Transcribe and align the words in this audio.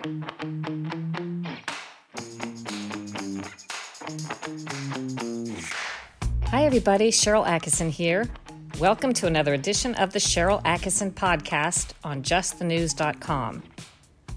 Hi, 0.00 0.06
everybody. 6.64 7.10
Sharyl 7.10 7.44
Attkisson 7.44 7.90
here. 7.90 8.28
Welcome 8.78 9.12
to 9.14 9.26
another 9.26 9.54
edition 9.54 9.96
of 9.96 10.12
the 10.12 10.20
Sharyl 10.20 10.62
Attkisson 10.62 11.14
podcast 11.14 11.94
on 12.04 12.22
justthenews.com. 12.22 13.64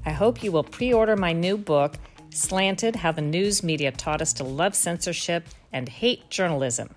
I 0.03 0.09
hope 0.09 0.41
you 0.41 0.51
will 0.51 0.63
pre 0.63 0.91
order 0.93 1.15
my 1.15 1.31
new 1.31 1.57
book, 1.57 1.93
Slanted 2.31 2.95
How 2.95 3.11
the 3.11 3.21
News 3.21 3.61
Media 3.61 3.91
Taught 3.91 4.23
Us 4.23 4.33
to 4.33 4.43
Love 4.43 4.73
Censorship 4.73 5.45
and 5.71 5.87
Hate 5.87 6.27
Journalism. 6.31 6.95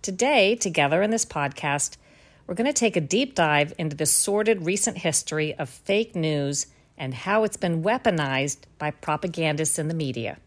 Today, 0.00 0.54
together 0.54 1.02
in 1.02 1.10
this 1.10 1.26
podcast, 1.26 1.98
we're 2.46 2.54
going 2.54 2.64
to 2.64 2.72
take 2.72 2.96
a 2.96 3.02
deep 3.02 3.34
dive 3.34 3.74
into 3.76 3.94
the 3.94 4.06
sordid 4.06 4.64
recent 4.64 4.96
history 4.96 5.54
of 5.56 5.68
fake 5.68 6.16
news 6.16 6.66
and 6.98 7.14
how 7.14 7.44
it's 7.44 7.56
been 7.56 7.82
weaponized 7.82 8.58
by 8.76 8.90
propagandists 8.90 9.78
in 9.78 9.88
the 9.88 9.94
media. 9.94 10.38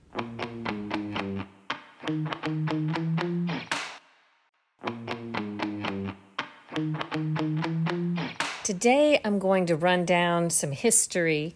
Today, 8.64 9.20
I'm 9.24 9.40
going 9.40 9.66
to 9.68 9.76
run 9.76 10.06
down 10.06 10.50
some 10.50 10.72
history 10.72 11.56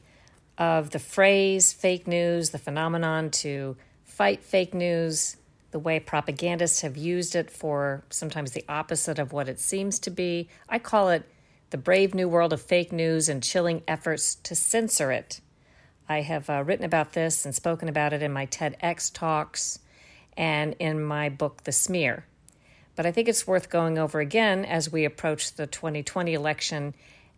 of 0.58 0.92
the 0.92 1.00
phrase 1.00 1.74
fake 1.74 2.08
news, 2.08 2.50
the 2.50 2.58
phenomenon 2.58 3.30
to 3.30 3.76
fight 4.04 4.44
fake 4.44 4.74
news, 4.74 5.38
the 5.72 5.80
way 5.80 6.00
propagandists 6.00 6.82
have 6.82 6.96
used 6.96 7.36
it 7.36 7.52
for 7.52 8.04
sometimes 8.10 8.52
the 8.52 8.64
opposite 8.70 9.20
of 9.20 9.34
what 9.34 9.50
it 9.50 9.60
seems 9.60 10.00
to 10.00 10.10
be. 10.10 10.48
I 10.70 10.80
call 10.80 11.10
it 11.10 11.24
the 11.70 11.78
brave 11.78 12.14
new 12.14 12.28
world 12.28 12.54
of 12.54 12.62
fake 12.62 12.92
news 12.92 13.30
and 13.30 13.42
chilling 13.42 13.84
efforts 13.88 14.36
to 14.36 14.56
censor 14.56 15.12
it. 15.12 15.42
I 16.08 16.22
have 16.22 16.50
uh, 16.50 16.64
written 16.64 16.86
about 16.86 17.14
this 17.14 17.46
and 17.46 17.56
spoken 17.56 17.90
about 17.90 18.14
it 18.14 18.22
in 18.22 18.32
my 18.32 18.46
TEDx 18.46 19.12
talks 19.14 19.80
and 20.38 20.76
in 20.80 21.04
my 21.04 21.30
book, 21.30 21.64
The 21.64 21.72
Smear. 21.72 22.26
But 22.96 23.06
I 23.06 23.12
think 23.12 23.28
it's 23.28 23.48
worth 23.48 23.70
going 23.70 23.98
over 23.98 24.20
again 24.20 24.64
as 24.66 24.92
we 24.92 25.06
approach 25.06 25.54
the 25.54 25.68
2020 25.68 26.34
election 26.34 26.94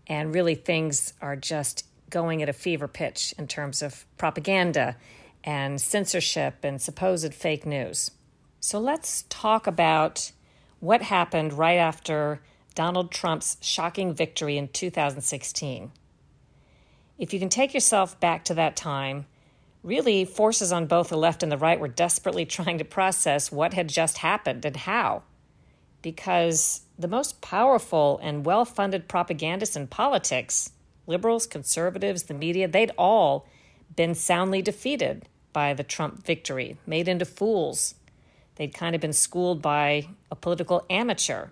and 0.08 0.33
really 0.33 0.55
things 0.55 1.14
are 1.22 1.36
just 1.36 1.86
going 2.09 2.42
at 2.42 2.50
a 2.50 2.53
fever 2.53 2.88
pitch 2.88 3.33
in 3.38 3.48
terms 3.48 3.81
of 3.81 4.05
propaganda 4.17 4.95
and 5.44 5.80
censorship 5.80 6.64
and 6.64 6.81
supposed 6.81 7.33
fake 7.33 7.66
news. 7.66 8.11
So 8.59 8.80
let's 8.80 9.25
talk 9.30 9.67
about 9.67 10.31
what 10.80 11.02
happened 11.02 11.53
right 11.53 11.78
after 11.78 12.42
Donald 12.78 13.09
Trump's 13.09 13.58
shocking 13.59 14.14
victory 14.14 14.56
in 14.56 14.67
2016. 14.67 15.92
If 17.17 17.33
you 17.33 17.39
can 17.39 17.50
take 17.50 17.73
yourself 17.73 18.20
back 18.20 18.45
to 18.45 18.53
that 18.53 18.75
time, 18.75 19.25
really 19.81 20.25
forces 20.25 20.72
on 20.72 20.86
both 20.86 21.09
the 21.09 21.17
left 21.17 21.42
and 21.42 21.52
the 21.52 21.58
right 21.58 21.80
were 21.80 21.88
desperately 21.88 22.45
trying 22.58 22.78
to 22.78 22.86
process 22.86 23.52
what 23.52 23.73
had 23.73 23.89
just 23.89 24.20
happened 24.20 24.64
and 24.64 24.75
how. 24.75 25.23
Because 26.03 26.81
the 27.00 27.08
most 27.08 27.42
powerful 27.42 28.20
and 28.22 28.45
well 28.45 28.64
funded 28.64 29.08
propagandists 29.08 29.75
in 29.75 29.88
politics 29.88 30.70
liberals, 31.08 31.48
conservatives, 31.48 32.23
the 32.23 32.36
media, 32.36 32.67
they'd 32.67 32.92
all 32.95 33.48
been 33.95 34.14
soundly 34.14 34.61
defeated 34.61 35.28
by 35.52 35.73
the 35.73 35.83
Trump 35.83 36.23
victory, 36.23 36.78
made 36.86 37.08
into 37.08 37.25
fools. 37.25 37.95
They'd 38.53 38.75
kind 38.75 38.94
of 38.94 39.02
been 39.02 39.14
schooled 39.14 39.64
by 39.64 40.09
a 40.30 40.36
political 40.36 40.86
amateur. 40.92 41.48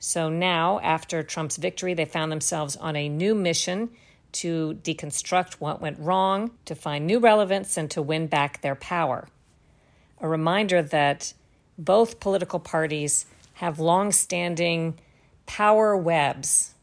So 0.00 0.28
now, 0.28 0.80
after 0.80 1.22
Trump's 1.22 1.56
victory, 1.56 1.94
they 1.94 2.04
found 2.04 2.32
themselves 2.32 2.74
on 2.74 2.96
a 2.96 3.08
new 3.08 3.34
mission 3.34 3.90
to 4.32 4.80
deconstruct 4.82 5.54
what 5.54 5.80
went 5.80 6.00
wrong, 6.00 6.50
to 6.64 6.74
find 6.74 7.06
new 7.06 7.20
relevance, 7.20 7.76
and 7.76 7.88
to 7.92 8.02
win 8.02 8.26
back 8.26 8.60
their 8.60 8.74
power. 8.74 9.28
A 10.20 10.26
reminder 10.26 10.82
that 10.82 11.34
both 11.78 12.18
political 12.18 12.58
parties 12.58 13.26
have 13.54 13.78
long 13.78 14.10
standing 14.10 14.98
power 15.46 15.96
webs 15.96 16.74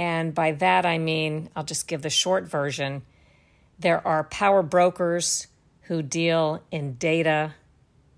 and 0.00 0.34
by 0.34 0.52
that, 0.52 0.86
I 0.86 0.96
mean, 0.96 1.50
I'll 1.54 1.62
just 1.62 1.86
give 1.86 2.00
the 2.00 2.08
short 2.08 2.44
version. 2.44 3.02
There 3.78 4.06
are 4.06 4.24
power 4.24 4.62
brokers 4.62 5.46
who 5.82 6.00
deal 6.00 6.62
in 6.70 6.94
data, 6.94 7.54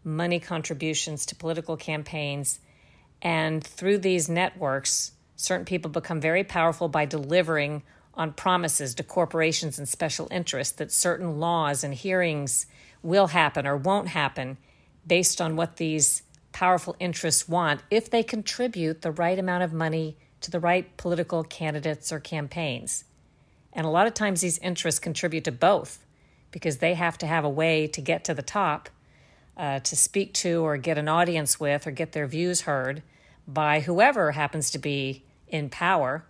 money 0.05 0.39
contributions 0.39 1.27
to 1.27 1.35
political 1.35 1.77
campaigns. 1.77 2.61
And 3.23 3.63
through 3.63 3.99
these 3.99 4.29
networks, 4.29 5.13
certain 5.37 5.65
people 5.65 5.91
become 5.91 6.21
very 6.21 6.43
powerful 6.43 6.89
by 6.89 7.07
delivering 7.07 7.85
on 8.15 8.33
promises 8.33 8.95
to 8.97 9.03
corporations 9.03 9.79
and 9.79 9.89
special 9.89 10.29
interests 10.31 10.75
that 10.77 10.93
certain 10.93 11.39
laws 11.39 11.83
and 11.83 11.95
hearings 11.95 12.67
will 13.03 13.29
happen 13.29 13.67
or 13.67 13.77
won't 13.77 14.09
happen 14.09 14.59
based 15.07 15.41
on 15.41 15.57
what 15.57 15.77
these 15.77 16.23
powerful 16.53 16.95
interests 16.99 17.49
want 17.49 17.81
if 17.91 18.11
they 18.11 18.23
contribute 18.23 19.01
the 19.01 19.11
right 19.11 19.39
amount 19.39 19.63
of 19.63 19.73
money 19.73 20.17
to 20.41 20.51
the 20.51 20.61
right 20.61 20.97
political 20.97 21.43
candidates 21.45 22.13
or 22.13 22.21
campaigns. 22.21 23.05
And 23.73 23.87
a 23.87 23.91
lot 23.91 24.07
of 24.07 24.15
times 24.15 24.43
these 24.43 24.59
interests 24.59 25.01
contribute 25.01 25.45
to 25.45 25.53
both 25.53 26.05
because 26.51 26.79
they 26.79 26.95
have 26.95 27.17
to 27.19 27.27
have 27.27 27.45
a 27.45 27.49
way 27.49 27.87
to 27.87 28.01
get 28.03 28.25
to 28.25 28.35
the 28.35 28.43
top, 28.43 28.91
uh, 29.57 29.79
to 29.79 29.97
speak 29.97 30.35
to 30.35 30.63
or 30.63 30.77
get 30.77 30.99
an 30.99 31.09
audience 31.09 31.59
with 31.59 31.87
or 31.87 31.91
get 31.91 32.13
their 32.13 32.27
views 32.27 32.63
heard 32.63 33.03
by 33.47 33.81
whoever 33.81 34.33
happens 34.33 34.71
to 34.71 34.79
be 34.79 35.25
in 35.49 35.69
power. 35.69 36.25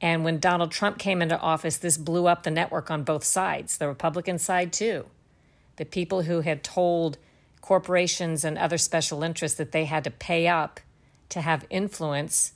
And 0.00 0.24
when 0.24 0.38
Donald 0.38 0.70
Trump 0.70 0.98
came 0.98 1.22
into 1.22 1.38
office, 1.38 1.76
this 1.76 1.96
blew 1.96 2.26
up 2.26 2.42
the 2.42 2.50
network 2.50 2.90
on 2.90 3.02
both 3.02 3.24
sides, 3.24 3.78
the 3.78 3.88
Republican 3.88 4.38
side 4.38 4.72
too. 4.72 5.06
The 5.76 5.84
people 5.84 6.22
who 6.22 6.40
had 6.40 6.62
told 6.62 7.18
corporations 7.60 8.44
and 8.44 8.56
other 8.56 8.78
special 8.78 9.22
interests 9.22 9.58
that 9.58 9.72
they 9.72 9.84
had 9.84 10.04
to 10.04 10.10
pay 10.10 10.48
up 10.48 10.80
to 11.30 11.40
have 11.40 11.66
influence 11.70 12.52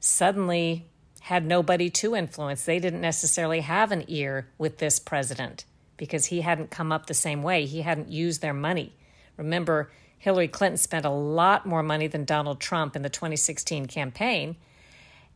suddenly 0.00 0.86
had 1.22 1.46
nobody 1.46 1.88
to 1.88 2.14
influence. 2.16 2.64
They 2.64 2.78
didn't 2.78 3.00
necessarily 3.00 3.60
have 3.60 3.92
an 3.92 4.04
ear 4.08 4.48
with 4.58 4.78
this 4.78 4.98
president 4.98 5.64
because 5.96 6.26
he 6.26 6.40
hadn't 6.40 6.70
come 6.70 6.90
up 6.90 7.06
the 7.06 7.14
same 7.14 7.42
way. 7.42 7.64
He 7.64 7.82
hadn't 7.82 8.10
used 8.10 8.40
their 8.40 8.54
money. 8.54 8.92
Remember, 9.36 9.90
Hillary 10.22 10.46
Clinton 10.46 10.76
spent 10.76 11.04
a 11.04 11.10
lot 11.10 11.66
more 11.66 11.82
money 11.82 12.06
than 12.06 12.24
Donald 12.24 12.60
Trump 12.60 12.94
in 12.94 13.02
the 13.02 13.08
2016 13.08 13.86
campaign. 13.86 14.54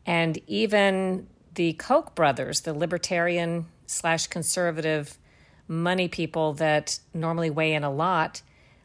And 0.07 0.39
even 0.47 1.27
the 1.57 1.73
Koch 1.73 2.15
brothers, 2.15 2.61
the 2.61 2.73
libertarian 2.73 3.67
slash 3.87 4.29
conservative 4.29 5.19
money 5.67 6.07
people 6.07 6.53
that 6.53 7.01
normally 7.13 7.51
weigh 7.51 7.75
in 7.75 7.83
a 7.83 7.91
lot, 7.91 8.43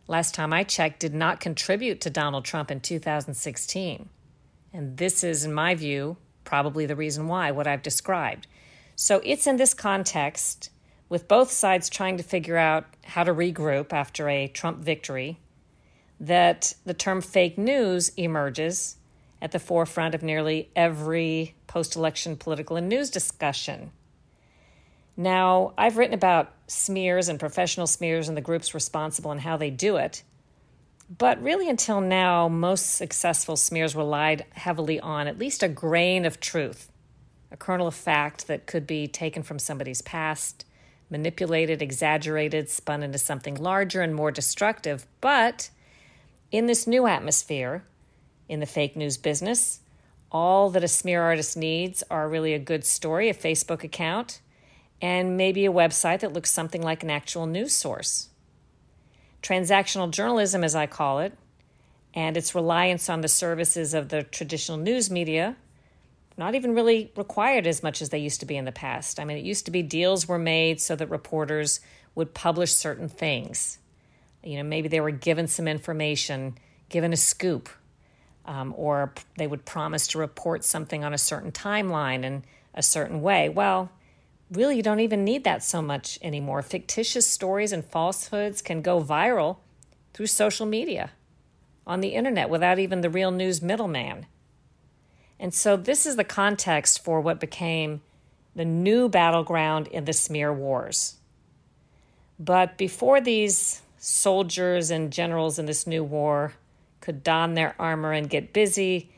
last 0.08 0.34
time 0.34 0.52
I 0.52 0.64
checked, 0.64 1.00
did 1.00 1.14
not 1.14 1.40
contribute 1.40 2.02
to 2.02 2.10
Donald 2.10 2.46
Trump 2.46 2.72
in 2.72 2.80
2016. 2.80 4.10
And 4.74 4.98
this 4.98 5.24
is, 5.24 5.46
in 5.46 5.54
my 5.54 5.76
view, 5.76 6.18
probably 6.46 6.88
the 6.88 6.96
reason 6.96 7.28
why, 7.28 7.52
what 7.52 7.68
I've 7.68 7.84
described. 7.84 8.48
So 8.96 9.22
it's 9.24 9.46
in 9.46 9.58
this 9.58 9.76
context, 9.76 10.72
with 11.10 11.28
both 11.28 11.52
sides 11.52 11.92
trying 11.92 12.18
to 12.18 12.24
figure 12.24 12.58
out 12.58 12.86
how 13.04 13.24
to 13.24 13.32
regroup 13.32 13.94
after 13.94 14.28
a 14.28 14.48
Trump 14.48 14.80
victory, 14.80 15.38
that 16.22 16.76
the 16.86 16.94
term 16.94 17.20
fake 17.20 17.58
news 17.58 18.10
emerges 18.16 18.96
at 19.42 19.52
the 19.52 19.60
forefront 19.60 20.14
of 20.14 20.22
nearly 20.22 20.70
every 20.76 21.56
post 21.66 21.96
election 21.96 22.38
political 22.38 22.78
and 22.78 22.88
news 22.88 23.10
discussion. 23.10 23.92
Now, 25.18 25.74
I've 25.78 25.98
written 25.98 26.14
about 26.14 26.54
smears 26.68 27.28
and 27.28 27.40
professional 27.40 27.88
smears 27.88 28.30
and 28.30 28.38
the 28.38 28.42
groups 28.42 28.76
responsible 28.76 29.32
and 29.32 29.42
how 29.42 29.58
they 29.58 29.72
do 29.72 29.98
it. 29.98 30.22
But 31.18 31.42
really, 31.42 31.68
until 31.68 32.00
now, 32.00 32.48
most 32.48 32.96
successful 32.96 33.58
smears 33.58 33.96
relied 33.96 34.46
heavily 34.52 35.00
on 35.00 35.28
at 35.28 35.40
least 35.40 35.64
a 35.64 35.68
grain 35.68 36.24
of 36.24 36.40
truth, 36.40 36.92
a 37.52 37.58
kernel 37.58 37.88
of 37.88 37.96
fact 37.96 38.48
that 38.48 38.68
could 38.68 38.86
be 38.88 39.08
taken 39.08 39.42
from 39.44 39.60
somebody's 39.60 40.02
past, 40.04 40.66
manipulated, 41.10 41.82
exaggerated, 41.82 42.70
spun 42.70 43.04
into 43.04 43.18
something 43.18 43.56
larger 43.56 44.02
and 44.02 44.16
more 44.16 44.32
destructive. 44.32 45.06
But 45.20 45.72
in 46.52 46.66
this 46.66 46.86
new 46.86 47.08
atmosphere, 47.08 47.84
in 48.48 48.60
the 48.60 48.66
fake 48.66 48.96
news 48.96 49.18
business, 49.18 49.80
all 50.32 50.70
that 50.70 50.84
a 50.84 50.88
smear 50.88 51.22
artist 51.24 51.58
needs 51.58 52.04
are 52.10 52.30
really 52.30 52.54
a 52.54 52.60
good 52.60 52.86
story, 52.86 53.30
a 53.30 53.34
Facebook 53.34 53.84
account, 53.84 54.42
and 55.02 55.36
maybe 55.36 55.66
a 55.66 55.72
website 55.72 56.20
that 56.20 56.34
looks 56.34 56.52
something 56.52 56.82
like 56.82 57.04
an 57.04 57.10
actual 57.10 57.46
news 57.46 57.74
source 57.74 58.30
transactional 59.42 60.12
journalism, 60.12 60.64
as 60.64 60.76
I 60.76 60.86
call 60.86 61.20
it, 61.20 61.34
and 62.14 62.38
its 62.38 62.54
reliance 62.54 63.10
on 63.10 63.22
the 63.22 63.28
services 63.28 63.94
of 63.94 64.10
the 64.10 64.24
traditional 64.24 64.78
news 64.78 65.10
media, 65.10 65.56
not 66.38 66.56
even 66.56 66.76
really 66.76 67.12
required 67.16 67.68
as 67.68 67.84
much 67.84 68.02
as 68.02 68.10
they 68.10 68.20
used 68.20 68.40
to 68.42 68.46
be 68.46 68.58
in 68.58 68.66
the 68.66 68.72
past. 68.72 69.20
I 69.20 69.26
mean, 69.26 69.38
it 69.38 69.44
used 69.44 69.66
to 69.66 69.72
be 69.72 69.82
deals 69.82 70.28
were 70.28 70.40
made 70.40 70.82
so 70.82 70.96
that 70.96 71.08
reporters 71.08 71.80
would 72.16 72.34
publish 72.34 72.74
certain 72.74 73.10
things. 73.10 73.80
You 74.44 74.58
know, 74.58 74.64
maybe 74.64 74.88
they 74.88 75.02
were 75.02 75.12
given 75.12 75.48
some 75.48 75.68
information, 75.68 76.58
given 76.90 77.14
a 77.14 77.18
scoop, 77.18 77.70
um, 78.46 78.74
or 78.76 79.14
they 79.38 79.48
would 79.48 79.66
promise 79.66 80.08
to 80.08 80.18
report 80.18 80.64
something 80.64 81.04
on 81.04 81.14
a 81.14 81.18
certain 81.18 81.52
timeline 81.52 82.26
and 82.26 82.44
a 82.74 82.82
certain 82.82 83.22
way. 83.22 83.50
Well, 83.50 83.92
really 84.52 84.78
you 84.78 84.84
don't 84.84 85.00
even 85.00 85.24
need 85.24 85.44
that 85.44 85.64
so 85.64 85.82
much 85.82 86.18
anymore. 86.22 86.62
Fictitious 86.62 87.28
stories 87.28 87.72
and 87.72 87.86
falsehoods 87.86 88.62
can 88.62 88.82
go 88.82 89.02
viral 89.02 89.58
through 90.14 90.28
social 90.28 90.66
media, 90.66 91.12
on 91.88 92.02
the 92.02 92.10
internet, 92.10 92.50
without 92.50 92.80
even 92.80 93.02
the 93.02 93.10
real 93.10 93.32
news 93.32 93.62
middleman. 93.62 94.26
And 95.40 95.54
so, 95.54 95.76
this 95.76 96.06
is 96.06 96.16
the 96.16 96.24
context 96.24 97.04
for 97.04 97.22
what 97.22 97.40
became 97.40 98.02
the 98.56 98.66
new 98.66 99.10
battleground 99.10 99.88
in 99.88 100.06
the 100.06 100.14
smear 100.14 100.54
wars. 100.54 101.16
But 102.38 102.78
before 102.78 103.22
these 103.22 103.82
soldiers 104.04 104.90
and 104.90 105.14
generals 105.14 105.60
in 105.60 105.68
this 105.68 105.86
new 105.86 106.04
war 106.04 106.54
could 107.02 107.24
don 107.24 107.54
their 107.54 107.76
armor 107.80 108.12
and 108.12 108.30
get 108.30 108.52
busy, 108.52 109.12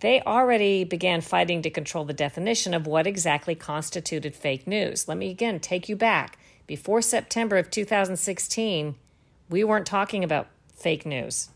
they 0.00 0.20
already 0.22 0.82
began 0.82 1.20
fighting 1.20 1.62
to 1.62 1.70
control 1.70 2.04
the 2.04 2.12
definition 2.12 2.74
of 2.74 2.86
what 2.86 3.06
exactly 3.06 3.54
constituted 3.54 4.34
fake 4.34 4.66
news. 4.66 5.06
Let 5.06 5.18
me 5.18 5.30
again 5.30 5.60
take 5.60 5.88
you 5.88 5.94
back. 5.94 6.36
Before 6.66 7.00
September 7.00 7.56
of 7.56 7.70
2016, 7.70 8.96
we 9.48 9.62
weren't 9.62 9.86
talking 9.86 10.24
about 10.24 10.48
fake 10.74 11.06
news. 11.06 11.50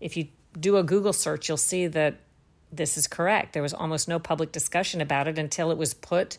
If 0.00 0.16
you 0.16 0.28
do 0.58 0.78
a 0.78 0.82
Google 0.82 1.12
search, 1.12 1.46
you'll 1.46 1.58
see 1.58 1.86
that 1.88 2.20
this 2.72 2.96
is 2.96 3.06
correct. 3.06 3.52
There 3.52 3.62
was 3.62 3.74
almost 3.74 4.08
no 4.08 4.18
public 4.18 4.50
discussion 4.50 5.02
about 5.02 5.28
it 5.28 5.38
until 5.38 5.70
it 5.70 5.76
was 5.76 5.92
put 5.92 6.38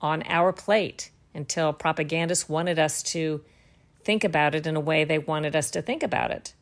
on 0.00 0.24
our 0.24 0.52
plate, 0.52 1.10
until 1.32 1.72
propagandists 1.72 2.48
wanted 2.48 2.78
us 2.78 3.04
to 3.04 3.44
think 4.06 4.22
about 4.22 4.54
it 4.54 4.68
in 4.68 4.76
a 4.76 4.80
way 4.80 5.02
they 5.02 5.18
wanted 5.18 5.56
us 5.56 5.70
to 5.72 5.82
think 5.82 6.04
about 6.04 6.30
it. 6.30 6.54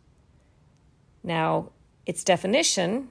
Now, 1.22 1.70
its 2.06 2.24
definition 2.24 3.10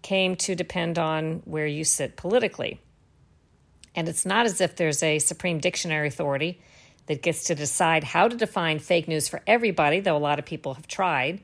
came 0.00 0.36
to 0.36 0.54
depend 0.54 0.96
on 0.96 1.42
where 1.44 1.66
you 1.66 1.82
sit 1.82 2.16
politically. 2.16 2.80
And 3.96 4.08
it's 4.08 4.24
not 4.24 4.46
as 4.46 4.60
if 4.60 4.76
there's 4.76 5.02
a 5.02 5.18
Supreme 5.18 5.58
Dictionary 5.58 6.06
Authority 6.06 6.60
that 7.06 7.20
gets 7.20 7.44
to 7.44 7.54
decide 7.56 8.04
how 8.04 8.28
to 8.28 8.36
define 8.36 8.78
fake 8.78 9.08
news 9.08 9.28
for 9.28 9.42
everybody, 9.44 9.98
though 9.98 10.16
a 10.16 10.18
lot 10.18 10.38
of 10.38 10.44
people 10.44 10.74
have 10.74 10.86
tried. 10.86 11.40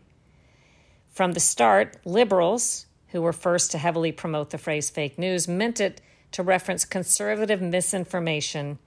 From 1.10 1.32
the 1.32 1.40
start, 1.40 1.96
liberals, 2.04 2.86
who 3.08 3.22
were 3.22 3.32
first 3.32 3.72
to 3.72 3.78
heavily 3.78 4.12
promote 4.12 4.50
the 4.50 4.58
phrase 4.58 4.88
fake 4.88 5.18
news, 5.18 5.48
meant 5.48 5.80
it 5.80 6.00
to 6.30 6.44
reference 6.44 6.84
conservative 6.84 7.60
misinformation 7.60 8.78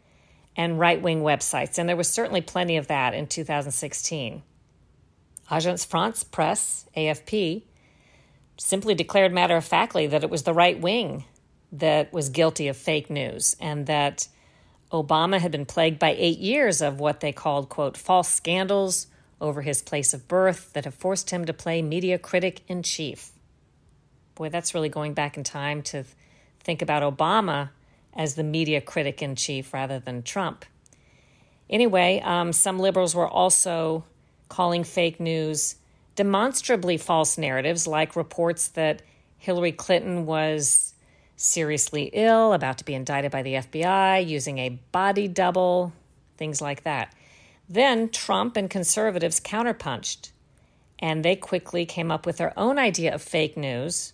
and 0.55 0.79
right 0.79 1.01
wing 1.01 1.21
websites. 1.21 1.77
And 1.77 1.87
there 1.87 1.95
was 1.95 2.07
certainly 2.07 2.41
plenty 2.41 2.77
of 2.77 2.87
that 2.87 3.13
in 3.13 3.27
2016. 3.27 4.43
Agence 5.49 5.85
France 5.85 6.23
Presse, 6.23 6.85
AFP, 6.95 7.63
simply 8.57 8.95
declared 8.95 9.33
matter 9.33 9.57
of 9.57 9.65
factly 9.65 10.07
that 10.07 10.23
it 10.23 10.29
was 10.29 10.43
the 10.43 10.53
right 10.53 10.79
wing 10.79 11.25
that 11.71 12.13
was 12.13 12.29
guilty 12.29 12.67
of 12.67 12.77
fake 12.77 13.09
news 13.09 13.55
and 13.59 13.87
that 13.87 14.27
Obama 14.91 15.39
had 15.39 15.51
been 15.51 15.65
plagued 15.65 15.97
by 15.97 16.15
eight 16.17 16.37
years 16.37 16.81
of 16.81 16.99
what 16.99 17.19
they 17.19 17.31
called, 17.31 17.67
quote, 17.67 17.97
false 17.97 18.29
scandals 18.29 19.07
over 19.41 19.63
his 19.63 19.81
place 19.81 20.13
of 20.13 20.27
birth 20.27 20.71
that 20.73 20.85
have 20.85 20.93
forced 20.93 21.31
him 21.31 21.45
to 21.45 21.53
play 21.53 21.81
media 21.81 22.19
critic 22.19 22.61
in 22.67 22.83
chief. 22.83 23.31
Boy, 24.35 24.49
that's 24.49 24.73
really 24.73 24.89
going 24.89 25.13
back 25.13 25.35
in 25.35 25.43
time 25.43 25.81
to 25.83 26.03
think 26.59 26.81
about 26.81 27.01
Obama 27.01 27.69
as 28.15 28.35
the 28.35 28.43
media 28.43 28.81
critic 28.81 29.21
in 29.21 29.35
chief 29.35 29.73
rather 29.73 29.99
than 29.99 30.23
Trump. 30.23 30.65
Anyway, 31.69 32.21
um, 32.23 32.53
some 32.53 32.79
liberals 32.79 33.15
were 33.15 33.27
also 33.27 34.03
calling 34.49 34.83
fake 34.83 35.19
news 35.19 35.75
demonstrably 36.15 36.97
false 36.97 37.37
narratives, 37.37 37.87
like 37.87 38.15
reports 38.15 38.67
that 38.69 39.01
Hillary 39.37 39.71
Clinton 39.71 40.25
was 40.25 40.93
seriously 41.35 42.09
ill, 42.13 42.53
about 42.53 42.77
to 42.77 42.85
be 42.85 42.93
indicted 42.93 43.31
by 43.31 43.41
the 43.41 43.55
FBI, 43.55 44.25
using 44.25 44.59
a 44.59 44.69
body 44.91 45.27
double, 45.27 45.91
things 46.37 46.61
like 46.61 46.83
that. 46.83 47.13
Then 47.67 48.09
Trump 48.09 48.55
and 48.55 48.69
conservatives 48.69 49.39
counterpunched, 49.39 50.31
and 50.99 51.25
they 51.25 51.35
quickly 51.35 51.85
came 51.85 52.11
up 52.11 52.25
with 52.25 52.37
their 52.37 52.57
own 52.57 52.77
idea 52.77 53.13
of 53.13 53.21
fake 53.21 53.57
news, 53.57 54.12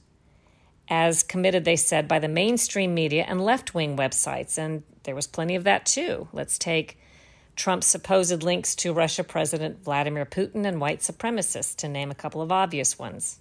as 0.90 1.24
committed, 1.24 1.66
they 1.66 1.76
said, 1.76 2.08
by 2.08 2.20
the 2.20 2.28
mainstream 2.28 2.94
media 2.94 3.24
and 3.28 3.40
left 3.40 3.74
wing 3.74 3.96
websites. 3.96 4.58
And 4.58 4.84
there 5.04 5.16
was 5.16 5.28
plenty 5.28 5.56
of 5.56 5.64
that 5.64 5.86
too. 5.86 6.28
Let's 6.34 6.58
take 6.58 6.98
Trump's 7.56 7.88
supposed 7.88 8.42
links 8.42 8.74
to 8.78 8.94
Russia 8.94 9.24
President 9.24 9.84
Vladimir 9.84 10.26
Putin 10.26 10.66
and 10.66 10.82
white 10.82 11.00
supremacists, 11.00 11.76
to 11.78 11.90
name 11.90 12.10
a 12.10 12.16
couple 12.16 12.42
of 12.42 12.52
obvious 12.52 12.98
ones. 12.98 13.40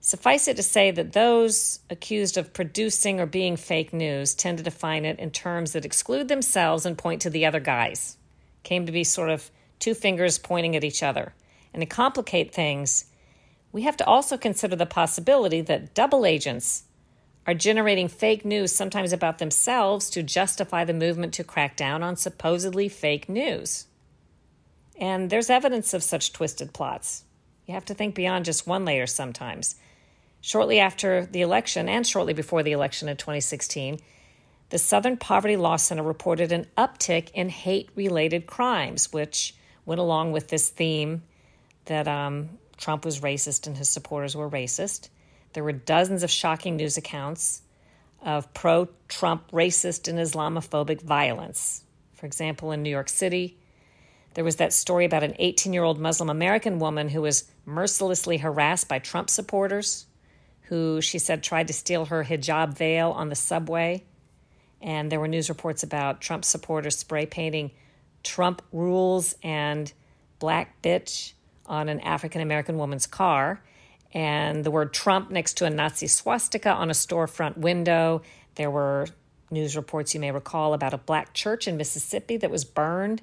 Suffice 0.00 0.48
it 0.48 0.56
to 0.56 0.62
say 0.62 0.90
that 0.90 1.12
those 1.12 1.80
accused 1.90 2.38
of 2.38 2.54
producing 2.54 3.20
or 3.20 3.26
being 3.26 3.56
fake 3.56 3.92
news 3.92 4.34
tend 4.34 4.56
to 4.56 4.64
define 4.64 5.04
it 5.04 5.18
in 5.18 5.30
terms 5.30 5.72
that 5.72 5.84
exclude 5.84 6.28
themselves 6.28 6.86
and 6.86 6.96
point 6.96 7.20
to 7.20 7.30
the 7.30 7.44
other 7.44 7.60
guys. 7.60 8.16
Came 8.62 8.86
to 8.86 8.92
be 8.92 9.04
sort 9.04 9.28
of 9.28 9.50
two 9.78 9.92
fingers 9.92 10.38
pointing 10.38 10.74
at 10.74 10.84
each 10.84 11.02
other. 11.02 11.34
And 11.74 11.82
to 11.82 11.86
complicate 11.86 12.54
things, 12.54 13.04
we 13.72 13.82
have 13.82 13.96
to 13.98 14.06
also 14.06 14.36
consider 14.36 14.76
the 14.76 14.86
possibility 14.86 15.60
that 15.60 15.94
double 15.94 16.26
agents 16.26 16.84
are 17.46 17.54
generating 17.54 18.08
fake 18.08 18.44
news, 18.44 18.72
sometimes 18.72 19.12
about 19.12 19.38
themselves, 19.38 20.10
to 20.10 20.22
justify 20.22 20.84
the 20.84 20.92
movement 20.92 21.34
to 21.34 21.44
crack 21.44 21.76
down 21.76 22.02
on 22.02 22.16
supposedly 22.16 22.88
fake 22.88 23.28
news. 23.28 23.86
And 24.98 25.30
there's 25.30 25.50
evidence 25.50 25.94
of 25.94 26.02
such 26.02 26.32
twisted 26.32 26.72
plots. 26.72 27.24
You 27.66 27.74
have 27.74 27.86
to 27.86 27.94
think 27.94 28.14
beyond 28.14 28.44
just 28.44 28.66
one 28.66 28.84
layer 28.84 29.06
sometimes. 29.06 29.76
Shortly 30.40 30.80
after 30.80 31.26
the 31.26 31.42
election 31.42 31.88
and 31.88 32.06
shortly 32.06 32.34
before 32.34 32.62
the 32.62 32.72
election 32.72 33.08
in 33.08 33.16
2016, 33.16 34.00
the 34.70 34.78
Southern 34.78 35.16
Poverty 35.16 35.56
Law 35.56 35.76
Center 35.76 36.02
reported 36.02 36.52
an 36.52 36.66
uptick 36.76 37.30
in 37.32 37.48
hate 37.48 37.88
related 37.94 38.46
crimes, 38.46 39.12
which 39.12 39.54
went 39.84 40.00
along 40.00 40.32
with 40.32 40.48
this 40.48 40.68
theme 40.68 41.22
that 41.86 42.06
um, 42.06 42.50
Trump 42.80 43.04
was 43.04 43.20
racist 43.20 43.66
and 43.66 43.76
his 43.76 43.88
supporters 43.88 44.34
were 44.34 44.48
racist. 44.48 45.10
There 45.52 45.62
were 45.62 45.72
dozens 45.72 46.22
of 46.22 46.30
shocking 46.30 46.76
news 46.76 46.96
accounts 46.96 47.62
of 48.22 48.52
pro 48.54 48.88
Trump 49.06 49.50
racist 49.52 50.08
and 50.08 50.18
Islamophobic 50.18 51.02
violence. 51.02 51.84
For 52.14 52.26
example, 52.26 52.72
in 52.72 52.82
New 52.82 52.90
York 52.90 53.08
City, 53.08 53.58
there 54.34 54.44
was 54.44 54.56
that 54.56 54.72
story 54.72 55.04
about 55.04 55.22
an 55.22 55.34
18 55.38 55.72
year 55.72 55.82
old 55.82 55.98
Muslim 55.98 56.30
American 56.30 56.78
woman 56.78 57.08
who 57.08 57.22
was 57.22 57.44
mercilessly 57.66 58.38
harassed 58.38 58.88
by 58.88 58.98
Trump 58.98 59.28
supporters, 59.28 60.06
who 60.62 61.00
she 61.00 61.18
said 61.18 61.42
tried 61.42 61.66
to 61.66 61.72
steal 61.74 62.06
her 62.06 62.24
hijab 62.24 62.76
veil 62.76 63.10
on 63.10 63.28
the 63.28 63.34
subway. 63.34 64.04
And 64.80 65.12
there 65.12 65.20
were 65.20 65.28
news 65.28 65.50
reports 65.50 65.82
about 65.82 66.22
Trump 66.22 66.44
supporters 66.44 66.96
spray 66.96 67.26
painting 67.26 67.72
Trump 68.22 68.62
rules 68.72 69.34
and 69.42 69.92
black 70.38 70.80
bitch 70.82 71.32
on 71.70 71.88
an 71.88 72.00
African 72.00 72.42
American 72.42 72.76
woman's 72.76 73.06
car 73.06 73.62
and 74.12 74.64
the 74.64 74.70
word 74.70 74.92
Trump 74.92 75.30
next 75.30 75.56
to 75.58 75.64
a 75.64 75.70
Nazi 75.70 76.08
swastika 76.08 76.72
on 76.72 76.90
a 76.90 76.94
storefront 76.94 77.56
window. 77.56 78.22
There 78.56 78.70
were 78.70 79.06
news 79.50 79.76
reports 79.76 80.12
you 80.12 80.20
may 80.20 80.32
recall 80.32 80.74
about 80.74 80.92
a 80.92 80.98
black 80.98 81.32
church 81.32 81.68
in 81.68 81.76
Mississippi 81.76 82.36
that 82.38 82.50
was 82.50 82.64
burned 82.64 83.22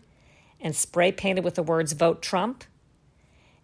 and 0.62 0.76
spray 0.76 1.12
painted 1.12 1.44
with 1.44 1.56
the 1.56 1.64
words 1.64 1.92
Vote 1.92 2.22
Trump. 2.22 2.64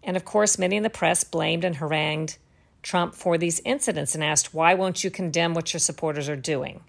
And 0.04 0.18
of 0.18 0.26
course, 0.26 0.60
many 0.60 0.76
in 0.76 0.84
the 0.84 0.90
press 0.90 1.24
blamed 1.24 1.64
and 1.64 1.78
harangued 1.78 2.38
Trump 2.82 3.16
for 3.16 3.38
these 3.38 3.62
incidents 3.64 4.14
and 4.14 4.24
asked, 4.24 4.54
Why 4.54 4.74
won't 4.74 5.04
you 5.04 5.10
condemn 5.10 5.54
what 5.54 5.72
your 5.72 5.80
supporters 5.80 6.28
are 6.28 6.36
doing? 6.36 6.84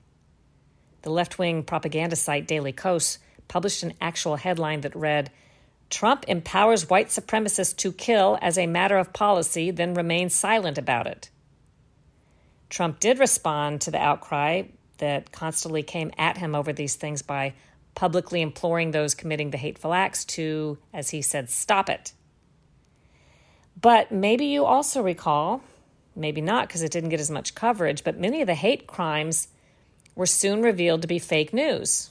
The 1.03 1.11
left 1.11 1.39
wing 1.39 1.63
propaganda 1.63 2.17
site 2.17 2.49
Daily 2.49 2.73
Kos 2.73 3.19
published 3.47 3.85
an 3.85 3.95
actual 4.01 4.37
headline 4.37 4.81
that 4.81 4.97
read, 4.97 5.31
Trump 5.95 6.25
empowers 6.27 6.91
white 6.91 7.07
supremacists 7.07 7.77
to 7.77 7.93
kill 7.93 8.37
as 8.43 8.59
a 8.59 8.67
matter 8.67 8.99
of 8.99 9.13
policy, 9.13 9.71
then 9.71 9.95
remains 9.95 10.35
silent 10.35 10.77
about 10.77 11.07
it. 11.07 11.31
Trump 12.69 12.99
did 12.99 13.21
respond 13.21 13.81
to 13.81 13.93
the 13.93 14.03
outcry 14.03 14.63
that 14.99 15.31
constantly 15.31 15.85
came 15.85 16.11
at 16.19 16.37
him 16.37 16.57
over 16.57 16.73
these 16.73 16.97
things 16.97 17.23
by 17.23 17.55
publicly 17.95 18.43
imploring 18.43 18.91
those 18.91 19.15
committing 19.15 19.53
the 19.53 19.57
hateful 19.57 19.95
acts 19.95 20.25
to, 20.25 20.79
as 20.93 21.11
he 21.11 21.23
said, 21.23 21.49
stop 21.49 21.89
it. 21.89 22.13
But 23.81 24.11
maybe 24.11 24.47
you 24.47 24.65
also 24.65 25.01
recall, 25.01 25.63
maybe 26.17 26.41
not 26.41 26.67
because 26.67 26.83
it 26.83 26.91
didn't 26.91 27.11
get 27.11 27.21
as 27.21 27.31
much 27.31 27.55
coverage, 27.55 28.03
but 28.03 28.19
many 28.19 28.41
of 28.41 28.49
the 28.49 28.57
hate 28.57 28.89
crimes 28.89 29.47
were 30.17 30.27
soon 30.27 30.61
revealed 30.61 31.03
to 31.03 31.09
be 31.09 31.21
fake 31.21 31.53
news 31.53 32.11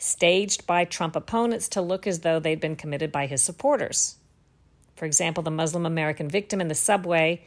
staged 0.00 0.66
by 0.66 0.82
Trump 0.84 1.14
opponents 1.14 1.68
to 1.68 1.82
look 1.82 2.06
as 2.06 2.20
though 2.20 2.40
they'd 2.40 2.58
been 2.58 2.74
committed 2.74 3.12
by 3.12 3.26
his 3.26 3.42
supporters. 3.42 4.16
For 4.96 5.04
example, 5.04 5.42
the 5.42 5.50
Muslim 5.50 5.84
American 5.84 6.26
victim 6.26 6.60
in 6.60 6.68
the 6.68 6.74
subway 6.74 7.44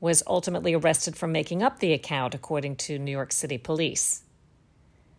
was 0.00 0.22
ultimately 0.26 0.74
arrested 0.74 1.16
for 1.16 1.26
making 1.26 1.60
up 1.60 1.80
the 1.80 1.92
account, 1.92 2.34
according 2.34 2.76
to 2.76 3.00
New 3.00 3.10
York 3.10 3.32
City 3.32 3.58
police. 3.58 4.22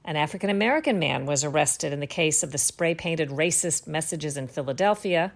An 0.05 0.15
African 0.15 0.49
American 0.49 0.97
man 0.97 1.25
was 1.25 1.43
arrested 1.43 1.91
in 1.91 1.99
the 1.99 2.07
case 2.07 2.43
of 2.43 2.53
the 2.53 2.57
spray 2.57 2.95
painted 2.95 3.29
racist 3.29 3.85
messages 3.85 4.37
in 4.37 4.47
Philadelphia. 4.47 5.33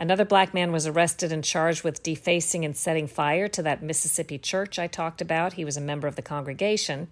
Another 0.00 0.24
black 0.24 0.52
man 0.52 0.72
was 0.72 0.86
arrested 0.86 1.30
and 1.30 1.44
charged 1.44 1.84
with 1.84 2.02
defacing 2.02 2.64
and 2.64 2.76
setting 2.76 3.06
fire 3.06 3.46
to 3.46 3.62
that 3.62 3.84
Mississippi 3.84 4.36
church 4.36 4.80
I 4.80 4.88
talked 4.88 5.20
about. 5.20 5.52
He 5.52 5.64
was 5.64 5.76
a 5.76 5.80
member 5.80 6.08
of 6.08 6.16
the 6.16 6.22
congregation. 6.22 7.08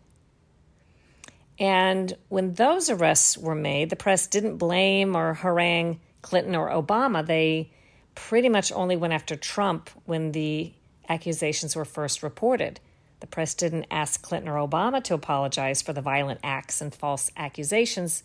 And 1.58 2.14
when 2.28 2.54
those 2.54 2.90
arrests 2.90 3.38
were 3.38 3.54
made, 3.54 3.90
the 3.90 3.96
press 3.96 4.26
didn't 4.26 4.58
blame 4.58 5.16
or 5.16 5.34
harangue 5.34 6.00
Clinton 6.22 6.54
or 6.54 6.70
Obama. 6.70 7.24
They 7.24 7.70
pretty 8.14 8.48
much 8.48 8.72
only 8.72 8.96
went 8.96 9.14
after 9.14 9.36
Trump 9.36 9.88
when 10.04 10.32
the 10.32 10.72
accusations 11.08 11.74
were 11.76 11.84
first 11.84 12.22
reported. 12.22 12.80
The 13.20 13.26
press 13.26 13.54
didn't 13.54 13.86
ask 13.90 14.20
Clinton 14.20 14.50
or 14.50 14.66
Obama 14.66 15.02
to 15.04 15.14
apologize 15.14 15.80
for 15.80 15.92
the 15.92 16.02
violent 16.02 16.40
acts 16.42 16.80
and 16.80 16.94
false 16.94 17.30
accusations 17.36 18.22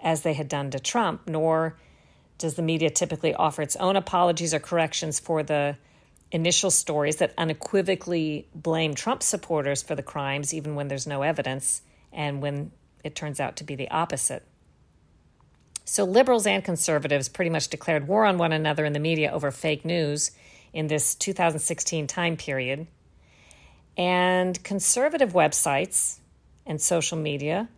as 0.00 0.22
they 0.22 0.34
had 0.34 0.48
done 0.48 0.70
to 0.72 0.80
Trump, 0.80 1.28
nor 1.28 1.76
does 2.38 2.54
the 2.54 2.62
media 2.62 2.90
typically 2.90 3.34
offer 3.34 3.62
its 3.62 3.76
own 3.76 3.96
apologies 3.96 4.52
or 4.52 4.58
corrections 4.58 5.20
for 5.20 5.42
the 5.42 5.76
initial 6.32 6.70
stories 6.70 7.16
that 7.16 7.32
unequivocally 7.38 8.48
blame 8.54 8.94
Trump 8.94 9.22
supporters 9.22 9.82
for 9.82 9.94
the 9.94 10.02
crimes, 10.02 10.52
even 10.52 10.74
when 10.74 10.88
there's 10.88 11.06
no 11.06 11.22
evidence 11.22 11.82
and 12.16 12.42
when 12.42 12.72
it 13.04 13.14
turns 13.14 13.38
out 13.38 13.54
to 13.56 13.64
be 13.64 13.76
the 13.76 13.90
opposite. 13.90 14.42
So, 15.84 16.02
liberals 16.02 16.48
and 16.48 16.64
conservatives 16.64 17.28
pretty 17.28 17.50
much 17.50 17.68
declared 17.68 18.08
war 18.08 18.24
on 18.24 18.38
one 18.38 18.52
another 18.52 18.84
in 18.84 18.92
the 18.92 18.98
media 18.98 19.30
over 19.30 19.52
fake 19.52 19.84
news 19.84 20.32
in 20.72 20.88
this 20.88 21.14
2016 21.14 22.08
time 22.08 22.36
period. 22.36 22.88
And 23.96 24.62
conservative 24.64 25.32
websites 25.32 26.18
and 26.66 26.80
social 26.80 27.16
media 27.16 27.68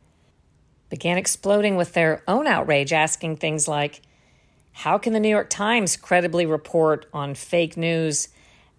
began 0.88 1.18
exploding 1.18 1.76
with 1.76 1.92
their 1.92 2.22
own 2.26 2.46
outrage, 2.46 2.94
asking 2.94 3.36
things 3.36 3.68
like 3.68 4.00
How 4.72 4.96
can 4.96 5.12
the 5.12 5.20
New 5.20 5.28
York 5.28 5.50
Times 5.50 5.98
credibly 5.98 6.46
report 6.46 7.04
on 7.12 7.34
fake 7.34 7.76
news 7.76 8.28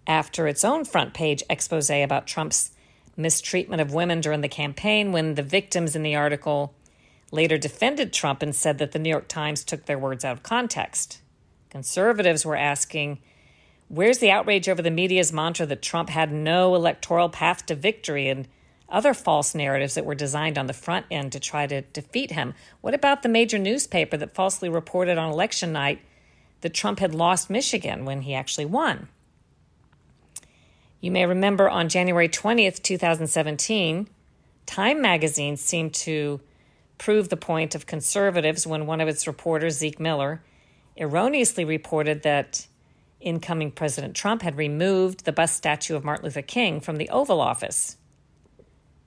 after 0.08 0.48
its 0.48 0.64
own 0.64 0.84
front 0.84 1.14
page 1.14 1.44
expose 1.48 1.88
about 1.88 2.26
Trump's 2.26 2.72
mistreatment 3.20 3.80
of 3.80 3.92
women 3.92 4.20
during 4.20 4.40
the 4.40 4.48
campaign 4.48 5.12
when 5.12 5.34
the 5.34 5.42
victims 5.42 5.94
in 5.94 6.02
the 6.02 6.16
article 6.16 6.74
later 7.30 7.58
defended 7.58 8.12
Trump 8.12 8.42
and 8.42 8.54
said 8.54 8.78
that 8.78 8.92
the 8.92 8.98
New 8.98 9.10
York 9.10 9.28
Times 9.28 9.64
took 9.64 9.86
their 9.86 9.98
words 9.98 10.24
out 10.24 10.36
of 10.36 10.42
context. 10.42 11.20
Conservatives 11.70 12.44
were 12.44 12.56
asking, 12.56 13.20
Where's 13.88 14.18
the 14.18 14.30
outrage 14.30 14.68
over 14.68 14.82
the 14.82 14.90
media's 14.90 15.32
mantra 15.32 15.66
that 15.66 15.82
Trump 15.82 16.10
had 16.10 16.32
no 16.32 16.74
electoral 16.74 17.28
path 17.28 17.66
to 17.66 17.74
victory 17.74 18.28
and 18.28 18.46
other 18.88 19.14
false 19.14 19.54
narratives 19.54 19.94
that 19.94 20.04
were 20.04 20.14
designed 20.14 20.58
on 20.58 20.66
the 20.66 20.72
front 20.72 21.06
end 21.10 21.32
to 21.32 21.40
try 21.40 21.66
to 21.66 21.82
defeat 21.82 22.32
him? 22.32 22.54
What 22.80 22.94
about 22.94 23.22
the 23.22 23.28
major 23.28 23.58
newspaper 23.58 24.16
that 24.16 24.34
falsely 24.34 24.68
reported 24.68 25.18
on 25.18 25.32
election 25.32 25.72
night 25.72 26.00
that 26.60 26.74
Trump 26.74 26.98
had 26.98 27.14
lost 27.14 27.50
Michigan 27.50 28.04
when 28.04 28.22
he 28.22 28.34
actually 28.34 28.66
won? 28.66 29.08
You 31.00 31.10
may 31.10 31.24
remember 31.24 31.68
on 31.68 31.88
January 31.88 32.28
20th, 32.28 32.82
2017, 32.82 34.08
Time 34.66 35.00
magazine 35.00 35.56
seemed 35.56 35.94
to 35.94 36.40
prove 36.96 37.28
the 37.28 37.36
point 37.36 37.74
of 37.74 37.86
conservatives 37.86 38.66
when 38.66 38.86
one 38.86 39.00
of 39.00 39.08
its 39.08 39.26
reporters, 39.26 39.78
Zeke 39.78 39.98
Miller, 39.98 40.42
erroneously 40.96 41.64
reported 41.64 42.22
that 42.22 42.66
incoming 43.18 43.72
President 43.72 44.14
Trump 44.14 44.42
had 44.42 44.56
removed 44.56 45.24
the 45.24 45.32
bust 45.32 45.56
statue 45.56 45.96
of 45.96 46.04
Martin 46.04 46.26
Luther 46.26 46.42
King 46.42 46.80
from 46.80 46.96
the 46.96 47.08
Oval 47.08 47.40
Office. 47.40 47.96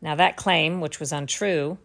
Now, 0.01 0.15
that 0.15 0.35
claim, 0.35 0.81
which 0.81 0.99
was 0.99 1.13
untrue, 1.13 1.77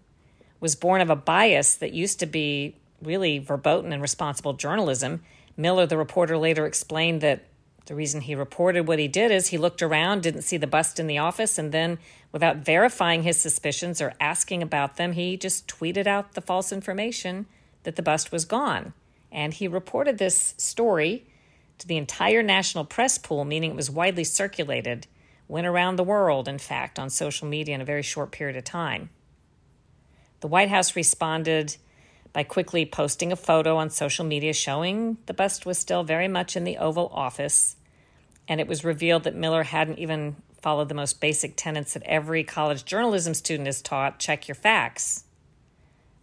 was 0.58 0.74
born 0.74 1.00
of 1.00 1.10
a 1.10 1.16
bias 1.16 1.76
that 1.76 1.92
used 1.92 2.18
to 2.20 2.26
be 2.26 2.76
really 3.00 3.38
verboten 3.38 3.92
and 3.92 4.02
responsible 4.02 4.54
journalism. 4.54 5.22
Miller, 5.56 5.86
the 5.86 5.96
reporter, 5.96 6.36
later 6.36 6.66
explained 6.66 7.20
that 7.20 7.44
the 7.88 7.94
reason 7.94 8.20
he 8.20 8.34
reported 8.34 8.86
what 8.86 8.98
he 8.98 9.08
did 9.08 9.30
is 9.30 9.46
he 9.46 9.56
looked 9.56 9.80
around, 9.80 10.22
didn't 10.22 10.42
see 10.42 10.58
the 10.58 10.66
bust 10.66 11.00
in 11.00 11.06
the 11.06 11.16
office, 11.16 11.56
and 11.56 11.72
then, 11.72 11.98
without 12.32 12.58
verifying 12.58 13.22
his 13.22 13.40
suspicions 13.40 14.02
or 14.02 14.12
asking 14.20 14.62
about 14.62 14.96
them, 14.96 15.12
he 15.12 15.38
just 15.38 15.66
tweeted 15.66 16.06
out 16.06 16.34
the 16.34 16.42
false 16.42 16.70
information 16.70 17.46
that 17.84 17.96
the 17.96 18.02
bust 18.02 18.30
was 18.30 18.44
gone. 18.44 18.92
And 19.32 19.54
he 19.54 19.66
reported 19.66 20.18
this 20.18 20.52
story 20.58 21.28
to 21.78 21.86
the 21.86 21.96
entire 21.96 22.42
national 22.42 22.84
press 22.84 23.16
pool, 23.16 23.46
meaning 23.46 23.70
it 23.70 23.76
was 23.76 23.90
widely 23.90 24.24
circulated, 24.24 25.06
went 25.48 25.66
around 25.66 25.96
the 25.96 26.04
world, 26.04 26.46
in 26.46 26.58
fact, 26.58 26.98
on 26.98 27.08
social 27.08 27.48
media 27.48 27.74
in 27.74 27.80
a 27.80 27.86
very 27.86 28.02
short 28.02 28.32
period 28.32 28.58
of 28.58 28.64
time. 28.64 29.08
The 30.40 30.48
White 30.48 30.68
House 30.68 30.94
responded 30.94 31.78
by 32.34 32.42
quickly 32.42 32.84
posting 32.84 33.32
a 33.32 33.36
photo 33.36 33.78
on 33.78 33.88
social 33.88 34.26
media 34.26 34.52
showing 34.52 35.16
the 35.24 35.32
bust 35.32 35.64
was 35.64 35.78
still 35.78 36.04
very 36.04 36.28
much 36.28 36.54
in 36.54 36.64
the 36.64 36.76
Oval 36.76 37.10
Office 37.14 37.76
and 38.48 38.60
it 38.60 38.66
was 38.66 38.84
revealed 38.84 39.24
that 39.24 39.36
Miller 39.36 39.62
hadn't 39.62 39.98
even 39.98 40.36
followed 40.60 40.88
the 40.88 40.94
most 40.94 41.20
basic 41.20 41.54
tenets 41.54 41.94
that 41.94 42.02
every 42.04 42.42
college 42.42 42.84
journalism 42.84 43.34
student 43.34 43.68
is 43.68 43.80
taught 43.80 44.18
check 44.18 44.48
your 44.48 44.54
facts. 44.54 45.24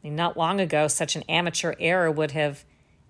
I 0.04 0.08
mean, 0.08 0.16
not 0.16 0.36
long 0.36 0.60
ago, 0.60 0.88
such 0.88 1.16
an 1.16 1.24
amateur 1.30 1.76
error 1.80 2.12
would 2.12 2.32
have 2.32 2.66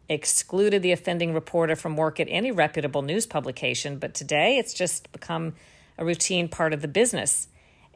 excluded 0.07 0.83
the 0.83 0.91
offending 0.91 1.33
reporter 1.33 1.75
from 1.75 1.97
work 1.97 2.19
at 2.19 2.27
any 2.29 2.51
reputable 2.51 3.01
news 3.01 3.25
publication, 3.25 3.97
but 3.97 4.13
today 4.13 4.57
it's 4.57 4.73
just 4.73 5.11
become 5.11 5.53
a 5.97 6.05
routine 6.05 6.47
part 6.47 6.73
of 6.73 6.81
the 6.81 6.87
business. 6.87 7.47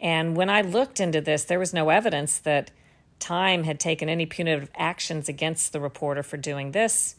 And 0.01 0.35
when 0.35 0.49
I 0.49 0.61
looked 0.61 0.99
into 0.99 1.21
this, 1.21 1.43
there 1.43 1.59
was 1.59 1.73
no 1.73 1.89
evidence 1.89 2.39
that 2.39 2.71
Time 3.19 3.65
had 3.65 3.81
taken 3.81 4.07
any 4.07 4.25
punitive 4.25 4.69
actions 4.75 5.27
against 5.27 5.73
the 5.73 5.81
reporter 5.81 6.23
for 6.23 6.37
doing 6.37 6.71
this, 6.71 7.15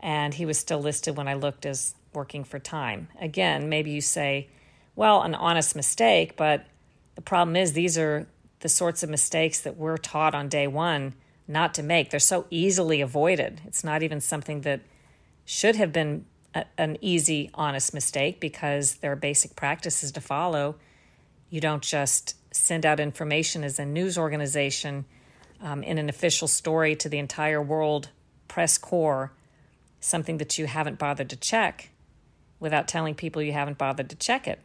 and 0.00 0.32
he 0.32 0.46
was 0.46 0.58
still 0.58 0.80
listed 0.80 1.16
when 1.16 1.28
I 1.28 1.34
looked 1.34 1.66
as 1.66 1.94
working 2.14 2.44
for 2.44 2.58
time. 2.58 3.08
Again, 3.20 3.68
maybe 3.68 3.90
you 3.90 4.00
say, 4.00 4.48
well, 4.96 5.22
an 5.22 5.34
honest 5.34 5.74
mistake, 5.74 6.36
but 6.36 6.66
the 7.14 7.22
problem 7.22 7.56
is 7.56 7.72
these 7.72 7.98
are 7.98 8.26
the 8.60 8.68
sorts 8.68 9.02
of 9.02 9.10
mistakes 9.10 9.60
that 9.60 9.76
we're 9.76 9.96
taught 9.96 10.34
on 10.34 10.48
day 10.48 10.66
one 10.66 11.14
not 11.46 11.74
to 11.74 11.82
make. 11.82 12.10
They're 12.10 12.20
so 12.20 12.46
easily 12.50 13.00
avoided. 13.00 13.60
It's 13.66 13.84
not 13.84 14.02
even 14.02 14.20
something 14.20 14.62
that 14.62 14.80
should 15.44 15.76
have 15.76 15.92
been 15.92 16.24
a, 16.54 16.64
an 16.78 16.96
easy, 17.00 17.50
honest 17.54 17.92
mistake 17.92 18.40
because 18.40 18.96
there 18.96 19.12
are 19.12 19.16
basic 19.16 19.54
practices 19.54 20.12
to 20.12 20.20
follow. 20.20 20.76
You 21.50 21.60
don't 21.60 21.82
just 21.82 22.36
send 22.54 22.86
out 22.86 23.00
information 23.00 23.64
as 23.64 23.78
a 23.78 23.84
news 23.84 24.16
organization 24.16 25.04
um, 25.60 25.82
in 25.82 25.98
an 25.98 26.08
official 26.08 26.48
story 26.48 26.96
to 26.96 27.08
the 27.08 27.18
entire 27.18 27.60
world 27.60 28.08
press 28.48 28.78
corps, 28.78 29.32
something 30.00 30.38
that 30.38 30.58
you 30.58 30.66
haven't 30.66 30.98
bothered 30.98 31.28
to 31.30 31.36
check 31.36 31.90
without 32.60 32.88
telling 32.88 33.14
people 33.14 33.42
you 33.42 33.52
haven't 33.52 33.78
bothered 33.78 34.10
to 34.10 34.16
check 34.16 34.46
it. 34.46 34.60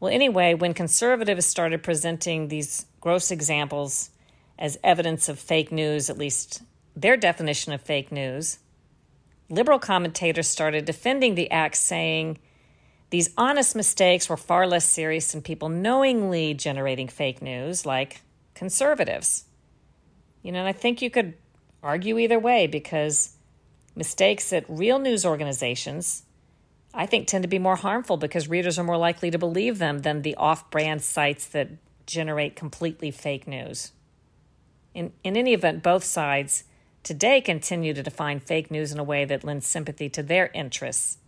Well, 0.00 0.12
anyway, 0.12 0.54
when 0.54 0.74
conservatives 0.74 1.46
started 1.46 1.82
presenting 1.82 2.48
these 2.48 2.86
gross 3.00 3.30
examples 3.30 4.10
as 4.58 4.78
evidence 4.82 5.28
of 5.28 5.38
fake 5.38 5.70
news, 5.70 6.10
at 6.10 6.18
least 6.18 6.62
their 6.96 7.16
definition 7.16 7.72
of 7.72 7.80
fake 7.80 8.10
news, 8.10 8.58
liberal 9.48 9.78
commentators 9.78 10.48
started 10.48 10.84
defending 10.84 11.34
the 11.34 11.50
act, 11.50 11.76
saying 11.76 12.38
these 13.10 13.30
honest 13.36 13.76
mistakes 13.76 14.28
were 14.28 14.36
far 14.36 14.66
less 14.66 14.86
serious 14.86 15.32
than 15.32 15.42
people 15.42 15.68
knowingly 15.68 16.54
generating 16.54 17.08
fake 17.08 17.42
news, 17.42 17.84
like 17.84 18.22
conservatives. 18.54 19.44
You 20.42 20.50
know, 20.50 20.60
and 20.60 20.68
I 20.68 20.72
think 20.72 21.02
you 21.02 21.10
could 21.10 21.34
argue 21.82 22.18
either 22.18 22.38
way 22.38 22.66
because 22.66 23.36
mistakes 23.94 24.52
at 24.52 24.64
real 24.68 24.98
news 24.98 25.26
organizations 25.26 26.22
I 26.94 27.06
think 27.06 27.26
tend 27.26 27.42
to 27.42 27.48
be 27.48 27.58
more 27.58 27.76
harmful 27.76 28.16
because 28.16 28.48
readers 28.48 28.78
are 28.78 28.84
more 28.84 28.98
likely 28.98 29.30
to 29.30 29.38
believe 29.38 29.78
them 29.78 30.00
than 30.00 30.22
the 30.22 30.34
off 30.34 30.70
brand 30.70 31.02
sites 31.02 31.46
that 31.46 31.70
generate 32.06 32.56
completely 32.56 33.10
fake 33.10 33.46
news. 33.46 33.92
In, 34.94 35.12
in 35.24 35.36
any 35.36 35.54
event, 35.54 35.82
both 35.82 36.04
sides 36.04 36.64
today 37.02 37.40
continue 37.40 37.94
to 37.94 38.02
define 38.02 38.40
fake 38.40 38.70
news 38.70 38.92
in 38.92 38.98
a 38.98 39.04
way 39.04 39.24
that 39.24 39.44
lends 39.44 39.66
sympathy 39.66 40.08
to 40.10 40.22
their 40.22 40.50
interests. 40.54 41.18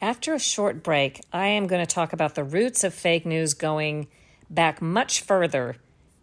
After 0.00 0.34
a 0.34 0.38
short 0.38 0.82
break, 0.82 1.20
I 1.32 1.46
am 1.46 1.66
going 1.66 1.84
to 1.84 1.94
talk 1.94 2.12
about 2.12 2.34
the 2.34 2.44
roots 2.44 2.84
of 2.84 2.92
fake 2.92 3.24
news 3.24 3.54
going 3.54 4.08
back 4.50 4.82
much 4.82 5.20
further 5.20 5.76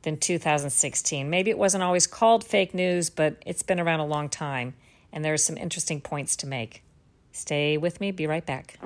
than 0.04 0.18
2016. 0.18 1.30
Maybe 1.30 1.50
it 1.50 1.58
wasn't 1.58 1.84
always 1.84 2.06
called 2.06 2.44
fake 2.44 2.74
news, 2.74 3.10
but 3.10 3.42
it's 3.46 3.64
been 3.64 3.80
around 3.80 4.02
a 4.02 4.06
long 4.06 4.30
time, 4.30 4.76
and 5.12 5.24
there 5.24 5.34
are 5.34 5.38
some 5.38 5.58
interesting 5.58 6.02
points 6.02 6.36
to 6.38 6.48
make. 6.48 6.84
Stay 7.34 7.78
with 7.78 8.00
me, 8.00 8.12
be 8.12 8.28
right 8.28 8.46
back. 8.46 8.78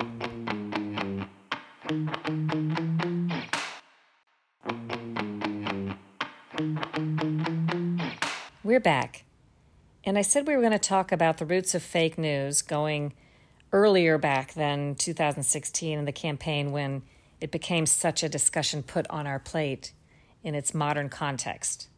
We're 8.63 8.79
back. 8.79 9.25
And 10.05 10.17
I 10.17 10.21
said 10.21 10.47
we 10.47 10.55
were 10.55 10.61
going 10.61 10.71
to 10.71 10.79
talk 10.79 11.11
about 11.11 11.37
the 11.37 11.45
roots 11.45 11.75
of 11.75 11.83
fake 11.83 12.17
news 12.17 12.61
going 12.61 13.13
earlier 13.73 14.17
back 14.17 14.53
than 14.53 14.95
2016 14.95 15.99
in 15.99 16.05
the 16.05 16.13
campaign 16.13 16.71
when 16.71 17.01
it 17.41 17.51
became 17.51 17.85
such 17.85 18.23
a 18.23 18.29
discussion 18.29 18.81
put 18.81 19.05
on 19.09 19.27
our 19.27 19.39
plate 19.39 19.91
in 20.41 20.55
its 20.55 20.73
modern 20.73 21.09
context. 21.09 21.89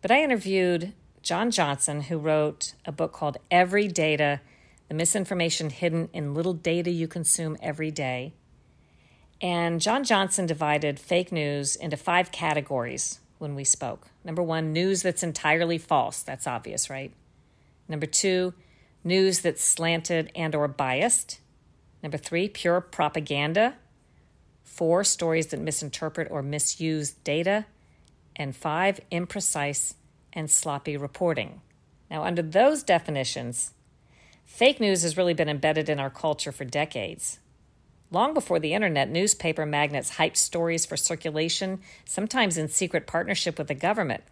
But 0.00 0.10
I 0.10 0.22
interviewed 0.22 0.94
John 1.22 1.50
Johnson, 1.50 2.02
who 2.02 2.16
wrote 2.16 2.72
a 2.86 2.92
book 2.92 3.12
called 3.12 3.36
Everydata 3.50 4.40
the 4.88 4.94
misinformation 4.94 5.70
hidden 5.70 6.08
in 6.12 6.34
little 6.34 6.54
data 6.54 6.90
you 6.90 7.08
consume 7.08 7.56
every 7.60 7.90
day. 7.90 8.32
And 9.40 9.80
John 9.80 10.04
Johnson 10.04 10.46
divided 10.46 10.98
fake 10.98 11.30
news 11.30 11.76
into 11.76 11.96
five 11.96 12.32
categories 12.32 13.20
when 13.38 13.54
we 13.54 13.64
spoke. 13.64 14.08
Number 14.24 14.42
one, 14.42 14.72
news 14.72 15.02
that's 15.02 15.22
entirely 15.22 15.78
false. 15.78 16.22
That's 16.22 16.46
obvious, 16.46 16.88
right? 16.88 17.12
Number 17.88 18.06
two, 18.06 18.54
news 19.04 19.40
that's 19.40 19.62
slanted 19.62 20.30
and 20.34 20.54
or 20.54 20.68
biased. 20.68 21.40
Number 22.02 22.18
three, 22.18 22.48
pure 22.48 22.80
propaganda. 22.80 23.74
Four, 24.64 25.04
stories 25.04 25.48
that 25.48 25.60
misinterpret 25.60 26.28
or 26.30 26.42
misuse 26.42 27.10
data. 27.12 27.66
And 28.34 28.54
five, 28.54 29.00
imprecise 29.12 29.94
and 30.32 30.50
sloppy 30.50 30.96
reporting. 30.96 31.60
Now, 32.10 32.24
under 32.24 32.42
those 32.42 32.82
definitions, 32.82 33.72
fake 34.46 34.80
news 34.80 35.02
has 35.02 35.18
really 35.18 35.34
been 35.34 35.50
embedded 35.50 35.90
in 35.90 36.00
our 36.00 36.08
culture 36.08 36.52
for 36.52 36.64
decades. 36.64 37.38
Long 38.10 38.32
before 38.32 38.58
the 38.58 38.72
internet, 38.72 39.10
newspaper 39.10 39.66
magnates 39.66 40.12
hyped 40.12 40.36
stories 40.36 40.86
for 40.86 40.96
circulation, 40.96 41.80
sometimes 42.06 42.56
in 42.56 42.68
secret 42.68 43.06
partnership 43.06 43.58
with 43.58 43.66
the 43.66 43.74
government. 43.74 44.22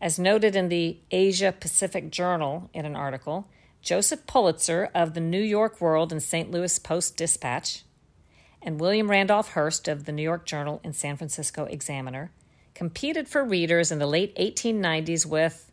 As 0.00 0.18
noted 0.18 0.54
in 0.54 0.68
the 0.68 0.98
Asia 1.10 1.52
Pacific 1.58 2.10
Journal 2.10 2.70
in 2.74 2.84
an 2.84 2.94
article, 2.94 3.48
Joseph 3.80 4.26
Pulitzer 4.26 4.90
of 4.94 5.14
the 5.14 5.20
New 5.20 5.42
York 5.42 5.80
World 5.80 6.12
and 6.12 6.22
St. 6.22 6.50
Louis 6.50 6.78
Post 6.78 7.16
Dispatch, 7.16 7.84
and 8.60 8.78
William 8.78 9.10
Randolph 9.10 9.52
Hearst 9.52 9.88
of 9.88 10.04
the 10.04 10.12
New 10.12 10.22
York 10.22 10.46
Journal 10.46 10.80
and 10.84 10.94
San 10.94 11.16
Francisco 11.16 11.64
Examiner 11.64 12.30
competed 12.74 13.28
for 13.28 13.44
readers 13.44 13.90
in 13.90 13.98
the 13.98 14.06
late 14.06 14.34
1890s 14.36 15.26
with 15.26 15.70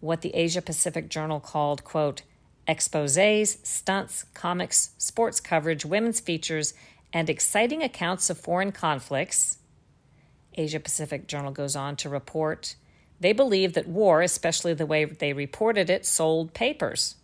what 0.00 0.22
the 0.22 0.34
Asia 0.34 0.62
Pacific 0.62 1.08
Journal 1.08 1.40
called, 1.40 1.84
quote, 1.84 2.22
exposes, 2.66 3.58
stunts, 3.62 4.24
comics, 4.34 4.90
sports 4.98 5.40
coverage, 5.40 5.84
women's 5.84 6.20
features, 6.20 6.74
and 7.12 7.28
exciting 7.28 7.82
accounts 7.82 8.30
of 8.30 8.38
foreign 8.38 8.72
conflicts. 8.72 9.58
Asia 10.54 10.80
Pacific 10.80 11.26
Journal 11.26 11.52
goes 11.52 11.76
on 11.76 11.96
to 11.96 12.08
report 12.08 12.76
they 13.22 13.32
believed 13.32 13.76
that 13.76 13.86
war, 13.86 14.20
especially 14.20 14.74
the 14.74 14.84
way 14.84 15.04
they 15.04 15.32
reported 15.32 15.88
it, 15.88 16.04
sold 16.04 16.54
papers. 16.54 17.14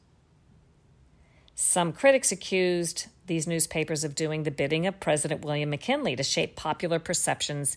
Some 1.56 1.92
critics 1.92 2.30
accused 2.30 3.08
these 3.26 3.48
newspapers 3.48 4.04
of 4.04 4.14
doing 4.14 4.44
the 4.44 4.52
bidding 4.52 4.86
of 4.86 5.00
President 5.00 5.44
William 5.44 5.70
McKinley 5.70 6.14
to 6.14 6.22
shape 6.22 6.54
popular 6.54 7.00
perceptions 7.00 7.76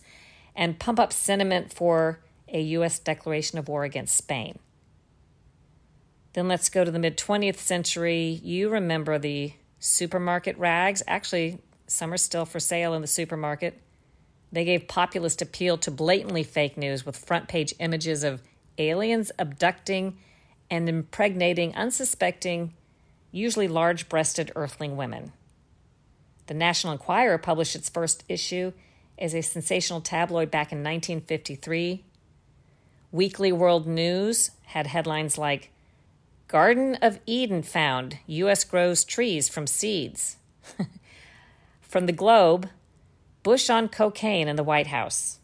and 0.54 0.78
pump 0.78 1.00
up 1.00 1.12
sentiment 1.12 1.72
for 1.72 2.20
a 2.46 2.60
U.S. 2.60 3.00
declaration 3.00 3.58
of 3.58 3.66
war 3.66 3.82
against 3.82 4.16
Spain. 4.16 4.60
Then 6.32 6.48
let's 6.48 6.68
go 6.68 6.84
to 6.84 6.90
the 6.90 6.98
mid 6.98 7.18
20th 7.18 7.58
century. 7.58 8.40
You 8.42 8.70
remember 8.70 9.18
the 9.18 9.52
supermarket 9.78 10.56
rags. 10.58 11.02
Actually, 11.06 11.58
some 11.86 12.12
are 12.12 12.18
still 12.18 12.44
for 12.44 12.60
sale 12.60 12.94
in 12.94 13.02
the 13.02 13.08
supermarket. 13.08 13.80
They 14.50 14.64
gave 14.64 14.88
populist 14.88 15.42
appeal 15.42 15.78
to 15.78 15.90
blatantly 15.90 16.42
fake 16.42 16.76
news 16.76 17.04
with 17.04 17.16
front 17.16 17.48
page 17.48 17.74
images 17.78 18.22
of 18.22 18.42
aliens 18.78 19.32
abducting 19.38 20.18
and 20.70 20.88
impregnating 20.88 21.74
unsuspecting, 21.74 22.72
usually 23.30 23.68
large 23.68 24.08
breasted 24.08 24.52
earthling 24.56 24.96
women. 24.96 25.32
The 26.46 26.54
National 26.54 26.92
Enquirer 26.92 27.38
published 27.38 27.76
its 27.76 27.88
first 27.88 28.24
issue 28.28 28.72
as 29.18 29.34
a 29.34 29.42
sensational 29.42 30.00
tabloid 30.00 30.50
back 30.50 30.72
in 30.72 30.78
1953. 30.78 32.04
Weekly 33.10 33.52
World 33.52 33.86
News 33.86 34.50
had 34.64 34.86
headlines 34.86 35.36
like 35.36 35.71
Garden 36.52 36.96
of 36.96 37.18
Eden 37.24 37.62
found. 37.62 38.18
U.S. 38.26 38.62
grows 38.64 39.04
trees 39.04 39.48
from 39.48 39.66
seeds. 39.66 40.36
from 41.80 42.04
the 42.04 42.12
Globe, 42.12 42.68
Bush 43.42 43.70
on 43.70 43.88
cocaine 43.88 44.48
in 44.48 44.56
the 44.56 44.62
White 44.62 44.88
House. 44.88 45.38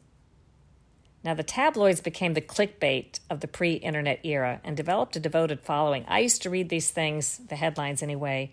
Now, 1.24 1.32
the 1.32 1.42
tabloids 1.42 2.02
became 2.02 2.34
the 2.34 2.42
clickbait 2.42 3.20
of 3.30 3.40
the 3.40 3.48
pre 3.48 3.72
internet 3.72 4.20
era 4.22 4.60
and 4.62 4.76
developed 4.76 5.16
a 5.16 5.20
devoted 5.20 5.62
following. 5.62 6.04
I 6.08 6.18
used 6.18 6.42
to 6.42 6.50
read 6.50 6.68
these 6.68 6.90
things, 6.90 7.38
the 7.38 7.56
headlines 7.56 8.02
anyway, 8.02 8.52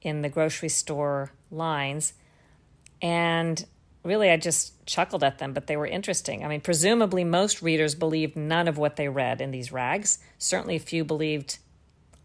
in 0.00 0.22
the 0.22 0.28
grocery 0.28 0.68
store 0.68 1.32
lines. 1.50 2.12
And 3.02 3.66
really, 4.04 4.30
I 4.30 4.36
just 4.36 4.86
chuckled 4.86 5.24
at 5.24 5.38
them, 5.38 5.52
but 5.52 5.66
they 5.66 5.76
were 5.76 5.88
interesting. 5.88 6.44
I 6.44 6.48
mean, 6.48 6.60
presumably, 6.60 7.24
most 7.24 7.62
readers 7.62 7.96
believed 7.96 8.36
none 8.36 8.68
of 8.68 8.78
what 8.78 8.94
they 8.94 9.08
read 9.08 9.40
in 9.40 9.50
these 9.50 9.72
rags. 9.72 10.20
Certainly, 10.38 10.76
a 10.76 10.78
few 10.78 11.04
believed 11.04 11.58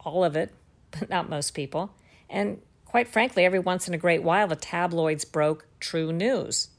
all 0.01 0.23
of 0.23 0.35
it, 0.35 0.53
but 0.91 1.09
not 1.09 1.29
most 1.29 1.51
people. 1.51 1.93
And 2.29 2.61
quite 2.85 3.07
frankly, 3.07 3.45
every 3.45 3.59
once 3.59 3.87
in 3.87 3.93
a 3.93 3.97
great 3.97 4.23
while, 4.23 4.47
the 4.47 4.55
tabloids 4.55 5.25
broke 5.25 5.65
true 5.79 6.11
news. 6.11 6.69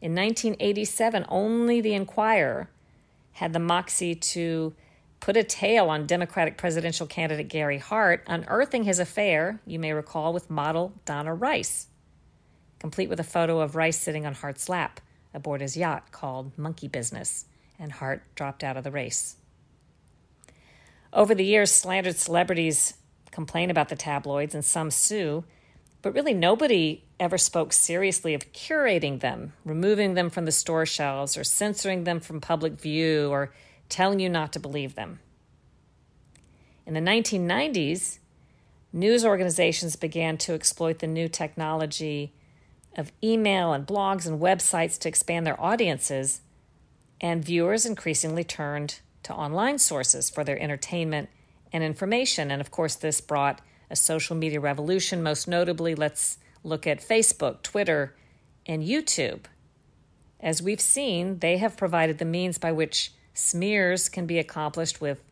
In 0.00 0.14
1987, 0.14 1.26
only 1.28 1.80
the 1.80 1.94
Enquirer 1.94 2.68
had 3.32 3.52
the 3.52 3.58
moxie 3.58 4.14
to 4.14 4.74
put 5.20 5.36
a 5.36 5.42
tail 5.42 5.88
on 5.88 6.06
Democratic 6.06 6.58
presidential 6.58 7.06
candidate 7.06 7.48
Gary 7.48 7.78
Hart, 7.78 8.22
unearthing 8.26 8.84
his 8.84 8.98
affair, 8.98 9.60
you 9.66 9.78
may 9.78 9.92
recall, 9.92 10.34
with 10.34 10.50
model 10.50 10.92
Donna 11.06 11.34
Rice, 11.34 11.86
complete 12.78 13.08
with 13.08 13.18
a 13.18 13.24
photo 13.24 13.60
of 13.60 13.74
Rice 13.74 13.98
sitting 13.98 14.26
on 14.26 14.34
Hart's 14.34 14.68
lap 14.68 15.00
aboard 15.32 15.62
his 15.62 15.76
yacht 15.76 16.12
called 16.12 16.56
Monkey 16.58 16.88
Business, 16.88 17.46
and 17.78 17.90
Hart 17.90 18.22
dropped 18.34 18.62
out 18.62 18.76
of 18.76 18.84
the 18.84 18.90
race. 18.90 19.36
Over 21.14 21.32
the 21.32 21.44
years, 21.44 21.70
slandered 21.70 22.16
celebrities 22.16 22.94
complain 23.30 23.70
about 23.70 23.88
the 23.88 23.94
tabloids 23.94 24.52
and 24.52 24.64
some 24.64 24.90
sue, 24.90 25.44
but 26.02 26.12
really 26.12 26.34
nobody 26.34 27.04
ever 27.20 27.38
spoke 27.38 27.72
seriously 27.72 28.34
of 28.34 28.52
curating 28.52 29.20
them, 29.20 29.52
removing 29.64 30.14
them 30.14 30.28
from 30.28 30.44
the 30.44 30.52
store 30.52 30.84
shelves, 30.84 31.38
or 31.38 31.44
censoring 31.44 32.02
them 32.02 32.18
from 32.18 32.40
public 32.40 32.72
view, 32.72 33.28
or 33.30 33.52
telling 33.88 34.18
you 34.18 34.28
not 34.28 34.52
to 34.52 34.58
believe 34.58 34.96
them. 34.96 35.20
In 36.84 36.94
the 36.94 37.00
1990s, 37.00 38.18
news 38.92 39.24
organizations 39.24 39.94
began 39.94 40.36
to 40.38 40.52
exploit 40.52 40.98
the 40.98 41.06
new 41.06 41.28
technology 41.28 42.32
of 42.96 43.12
email 43.22 43.72
and 43.72 43.86
blogs 43.86 44.26
and 44.26 44.40
websites 44.40 44.98
to 44.98 45.08
expand 45.08 45.46
their 45.46 45.60
audiences, 45.60 46.40
and 47.20 47.44
viewers 47.44 47.86
increasingly 47.86 48.42
turned 48.42 48.98
to 49.24 49.34
online 49.34 49.78
sources 49.78 50.30
for 50.30 50.44
their 50.44 50.60
entertainment 50.60 51.28
and 51.72 51.82
information. 51.82 52.50
And 52.50 52.60
of 52.60 52.70
course, 52.70 52.94
this 52.94 53.20
brought 53.20 53.60
a 53.90 53.96
social 53.96 54.36
media 54.36 54.60
revolution. 54.60 55.22
Most 55.22 55.48
notably, 55.48 55.94
let's 55.94 56.38
look 56.62 56.86
at 56.86 57.00
Facebook, 57.00 57.62
Twitter, 57.62 58.14
and 58.66 58.82
YouTube. 58.82 59.44
As 60.40 60.62
we've 60.62 60.80
seen, 60.80 61.38
they 61.40 61.58
have 61.58 61.76
provided 61.76 62.18
the 62.18 62.24
means 62.24 62.58
by 62.58 62.72
which 62.72 63.12
smears 63.34 64.08
can 64.08 64.26
be 64.26 64.38
accomplished 64.38 65.00
with 65.00 65.22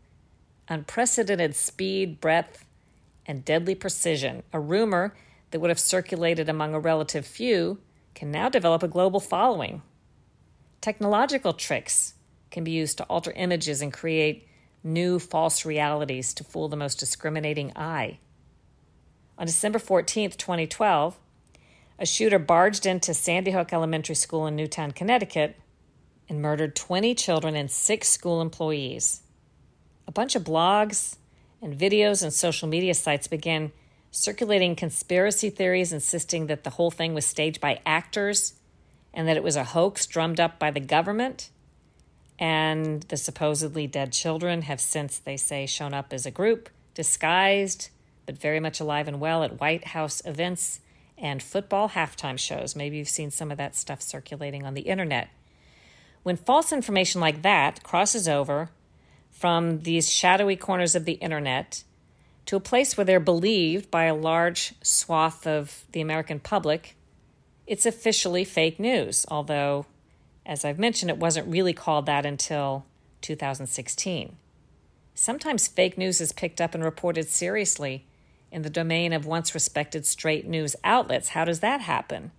unprecedented 0.68 1.55
speed, 1.55 2.20
breadth, 2.20 2.64
and 3.26 3.44
deadly 3.44 3.74
precision. 3.74 4.42
A 4.52 4.61
rumor 4.61 5.14
that 5.50 5.61
would 5.61 5.70
have 5.70 5.78
circulated 5.78 6.48
among 6.48 6.74
a 6.74 6.81
relative 6.81 7.26
few 7.26 7.78
can 8.14 8.31
now 8.31 8.48
develop 8.48 8.83
a 8.83 8.88
global 8.88 9.20
following. 9.20 9.83
Technological 10.81 11.52
tricks 11.52 12.12
can 12.53 12.62
be 12.62 12.71
used 12.71 12.99
to 12.99 13.05
alter 13.05 13.33
images 13.33 13.83
and 13.83 13.93
create 13.93 14.47
new 14.85 15.19
false 15.19 15.65
realities 15.65 16.35
to 16.35 16.45
fool 16.45 16.69
the 16.69 16.77
most 16.77 16.99
discriminating 16.99 17.73
eye. 17.75 18.19
On 19.38 19.47
December 19.47 19.79
14, 19.79 20.31
2012, 20.31 21.19
a 21.99 22.07
shooter 22.07 22.38
barged 22.38 22.87
into 22.87 23.15
Sandy 23.15 23.53
Hook 23.53 23.73
Elementary 23.73 24.15
School 24.15 24.47
in 24.47 24.57
Newtown, 24.57 24.93
Connecticut, 24.93 25.57
and 26.29 26.43
murdered 26.43 26.77
20 26.77 27.15
children 27.15 27.57
and 27.57 27.71
six 27.71 28.09
school 28.09 28.41
employees. 28.41 29.23
A 30.07 30.12
bunch 30.12 30.35
of 30.35 30.45
blogs 30.45 31.17
and 31.61 31.79
videos 31.79 32.23
and 32.23 32.33
social 32.33 32.69
media 32.69 32.95
sites 32.95 33.29
began 33.29 33.73
circulating 34.11 34.77
conspiracy 34.77 35.49
theories 35.49 35.93
insisting 35.93 36.47
that 36.47 36.65
the 36.65 36.71
whole 36.71 36.91
thing 36.91 37.15
was 37.15 37.25
staged 37.25 37.61
by 37.61 37.81
actors 37.87 38.55
and 39.15 39.29
that 39.29 39.37
it 39.37 39.43
was 39.43 39.57
a 39.57 39.65
hoax 39.65 40.07
drummed 40.07 40.41
up 40.41 40.59
by 40.59 40.71
the 40.71 40.81
government 40.81 41.51
and 42.42 43.02
the 43.05 43.16
supposedly 43.16 43.87
dead 43.87 44.12
children 44.12 44.62
have 44.62 44.81
since, 44.81 45.16
they 45.16 45.37
say, 45.37 45.64
shown 45.64 45.94
up 45.94 46.12
as 46.12 46.26
a 46.26 46.31
group, 46.33 46.68
disguised, 46.92 47.88
but 48.26 48.37
very 48.37 48.59
much 48.59 48.81
alive 48.81 49.07
and 49.07 49.20
well 49.20 49.44
at 49.44 49.61
White 49.61 49.85
House 49.85 50.20
events 50.24 50.81
and 51.16 51.40
football 51.40 51.90
halftime 51.90 52.37
shows. 52.37 52.74
Maybe 52.74 52.96
you've 52.96 53.09
seen 53.09 53.31
some 53.31 53.52
of 53.52 53.59
that 53.59 53.76
stuff 53.76 54.02
circulating 54.02 54.66
on 54.66 54.74
the 54.74 54.81
internet. 54.81 55.28
When 56.24 56.37
false 56.37 56.72
information 56.72 57.20
like 57.20 57.42
that 57.42 57.85
crosses 57.85 58.26
over 58.26 58.70
from 59.31 59.83
these 59.83 60.11
shadowy 60.11 60.57
corners 60.57 60.96
of 60.96 61.05
the 61.05 61.12
internet 61.12 61.85
to 62.46 62.57
a 62.57 62.61
place 62.61 62.96
where 62.96 63.05
they're 63.05 63.20
believed 63.20 63.88
by 63.88 64.07
a 64.07 64.16
large 64.16 64.74
swath 64.83 65.46
of 65.46 65.85
the 65.92 66.00
American 66.00 66.40
public, 66.40 66.96
it's 67.68 67.87
officially 67.87 68.42
fake 68.42 68.81
news, 68.81 69.24
although 69.28 69.87
as 70.44 70.64
I've 70.64 70.78
mentioned, 70.78 71.11
it 71.11 71.18
wasn't 71.18 71.50
really 71.50 71.72
called 71.72 72.07
that 72.07 72.26
until 72.26 72.85
2016. 73.20 74.37
Sometimes 75.14 75.68
fake 75.68 75.98
news 75.98 76.20
is 76.20 76.33
picked 76.33 76.61
up 76.61 76.74
and 76.74 76.83
reported 76.83 77.28
seriously 77.28 78.07
in 78.50 78.62
the 78.62 78.70
domain 78.70 79.12
of 79.12 79.26
once 79.26 79.55
respected 79.55 80.05
straight 80.05 80.46
news 80.46 80.74
outlets. 80.85 81.31
How 81.31 81.44
does 81.44 81.61
that 81.61 81.81
happen? 81.81 82.33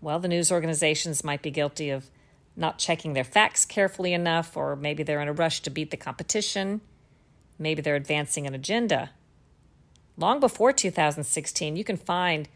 Well, 0.00 0.18
the 0.18 0.28
news 0.28 0.52
organizations 0.52 1.24
might 1.24 1.42
be 1.42 1.50
guilty 1.50 1.90
of 1.90 2.10
not 2.56 2.78
checking 2.78 3.12
their 3.12 3.24
facts 3.24 3.64
carefully 3.64 4.12
enough, 4.12 4.56
or 4.56 4.76
maybe 4.76 5.02
they're 5.02 5.20
in 5.20 5.28
a 5.28 5.32
rush 5.32 5.60
to 5.60 5.70
beat 5.70 5.90
the 5.90 5.96
competition. 5.96 6.80
Maybe 7.58 7.82
they're 7.82 7.96
advancing 7.96 8.46
an 8.46 8.54
agenda. 8.54 9.10
Long 10.16 10.40
before 10.40 10.72
2016, 10.72 11.76
you 11.76 11.84
can 11.84 11.96
find 11.96 12.48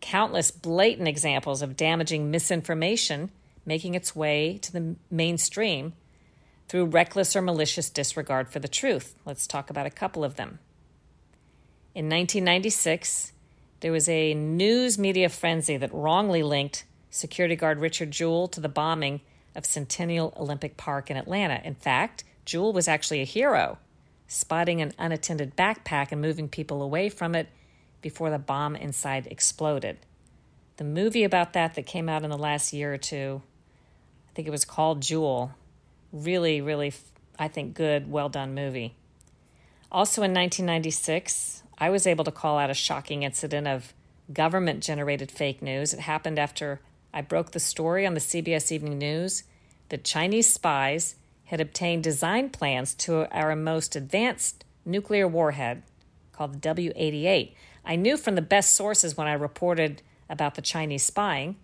countless 0.00 0.50
blatant 0.50 1.08
examples 1.08 1.60
of 1.60 1.76
damaging 1.76 2.30
misinformation 2.30 3.30
making 3.64 3.94
its 3.94 4.14
way 4.16 4.58
to 4.58 4.72
the 4.72 4.96
mainstream 5.10 5.92
through 6.68 6.86
reckless 6.86 7.34
or 7.34 7.42
malicious 7.42 7.90
disregard 7.90 8.48
for 8.48 8.60
the 8.60 8.68
truth. 8.68 9.18
Let's 9.24 9.46
talk 9.46 9.70
about 9.70 9.86
a 9.86 9.90
couple 9.90 10.24
of 10.24 10.36
them. 10.36 10.60
In 11.94 12.06
1996, 12.06 13.32
there 13.80 13.92
was 13.92 14.08
a 14.08 14.34
news 14.34 14.98
media 14.98 15.28
frenzy 15.28 15.76
that 15.76 15.92
wrongly 15.92 16.42
linked 16.42 16.84
security 17.10 17.56
guard 17.56 17.80
Richard 17.80 18.10
Jewell 18.10 18.46
to 18.48 18.60
the 18.60 18.68
bombing 18.68 19.20
of 19.56 19.66
Centennial 19.66 20.32
Olympic 20.36 20.76
Park 20.76 21.10
in 21.10 21.16
Atlanta. 21.16 21.60
In 21.64 21.74
fact, 21.74 22.24
Jewell 22.44 22.72
was 22.72 22.86
actually 22.88 23.20
a 23.20 23.24
hero, 23.24 23.78
spotting 24.28 24.80
an 24.80 24.92
unattended 24.98 25.56
backpack 25.56 26.12
and 26.12 26.20
moving 26.20 26.48
people 26.48 26.82
away 26.82 27.08
from 27.08 27.34
it 27.34 27.48
before 28.00 28.30
the 28.30 28.38
bomb 28.38 28.76
inside 28.76 29.26
exploded. 29.26 29.98
The 30.76 30.84
movie 30.84 31.24
about 31.24 31.52
that 31.54 31.74
that 31.74 31.86
came 31.86 32.08
out 32.08 32.22
in 32.22 32.30
the 32.30 32.38
last 32.38 32.72
year 32.72 32.94
or 32.94 32.98
two, 32.98 33.42
I 34.30 34.34
think 34.34 34.46
it 34.46 34.52
was 34.52 34.64
called 34.64 35.02
Jewell. 35.02 35.52
Really, 36.12 36.60
really, 36.60 36.92
I 37.38 37.48
think, 37.48 37.74
good, 37.74 38.10
well 38.10 38.28
done 38.28 38.54
movie. 38.54 38.94
Also 39.90 40.22
in 40.22 40.32
1996, 40.32 41.64
I 41.78 41.90
was 41.90 42.06
able 42.06 42.24
to 42.24 42.30
call 42.30 42.58
out 42.58 42.70
a 42.70 42.74
shocking 42.74 43.24
incident 43.24 43.66
of 43.66 43.92
government 44.32 44.84
generated 44.84 45.32
fake 45.32 45.62
news. 45.62 45.92
It 45.92 46.00
happened 46.00 46.38
after 46.38 46.80
I 47.12 47.22
broke 47.22 47.50
the 47.50 47.60
story 47.60 48.06
on 48.06 48.14
the 48.14 48.20
CBS 48.20 48.70
Evening 48.70 48.98
News 48.98 49.42
that 49.88 50.04
Chinese 50.04 50.52
spies 50.52 51.16
had 51.46 51.60
obtained 51.60 52.04
design 52.04 52.50
plans 52.50 52.94
to 52.94 53.28
our 53.36 53.56
most 53.56 53.96
advanced 53.96 54.64
nuclear 54.84 55.26
warhead 55.26 55.82
called 56.32 56.52
the 56.52 56.58
W 56.58 56.92
88. 56.94 57.54
I 57.84 57.96
knew 57.96 58.16
from 58.16 58.36
the 58.36 58.42
best 58.42 58.74
sources 58.74 59.16
when 59.16 59.26
I 59.26 59.32
reported 59.32 60.02
about 60.28 60.54
the 60.54 60.62
Chinese 60.62 61.02
spying 61.02 61.56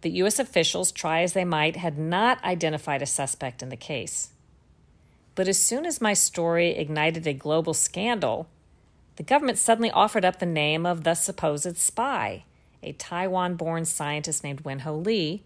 that 0.00 0.10
U.S. 0.10 0.38
officials, 0.38 0.92
try 0.92 1.22
as 1.22 1.32
they 1.32 1.44
might, 1.44 1.76
had 1.76 1.98
not 1.98 2.42
identified 2.44 3.02
a 3.02 3.06
suspect 3.06 3.62
in 3.62 3.68
the 3.68 3.76
case. 3.76 4.30
But 5.34 5.48
as 5.48 5.58
soon 5.58 5.84
as 5.86 6.00
my 6.00 6.14
story 6.14 6.70
ignited 6.70 7.26
a 7.26 7.32
global 7.32 7.74
scandal, 7.74 8.48
the 9.16 9.22
government 9.22 9.58
suddenly 9.58 9.90
offered 9.90 10.24
up 10.24 10.38
the 10.38 10.46
name 10.46 10.86
of 10.86 11.04
the 11.04 11.14
supposed 11.14 11.76
spy 11.76 12.44
a 12.82 12.92
Taiwan 12.92 13.56
born 13.56 13.84
scientist 13.84 14.44
named 14.44 14.60
Wen 14.60 14.80
Ho 14.80 14.94
Lee, 14.94 15.42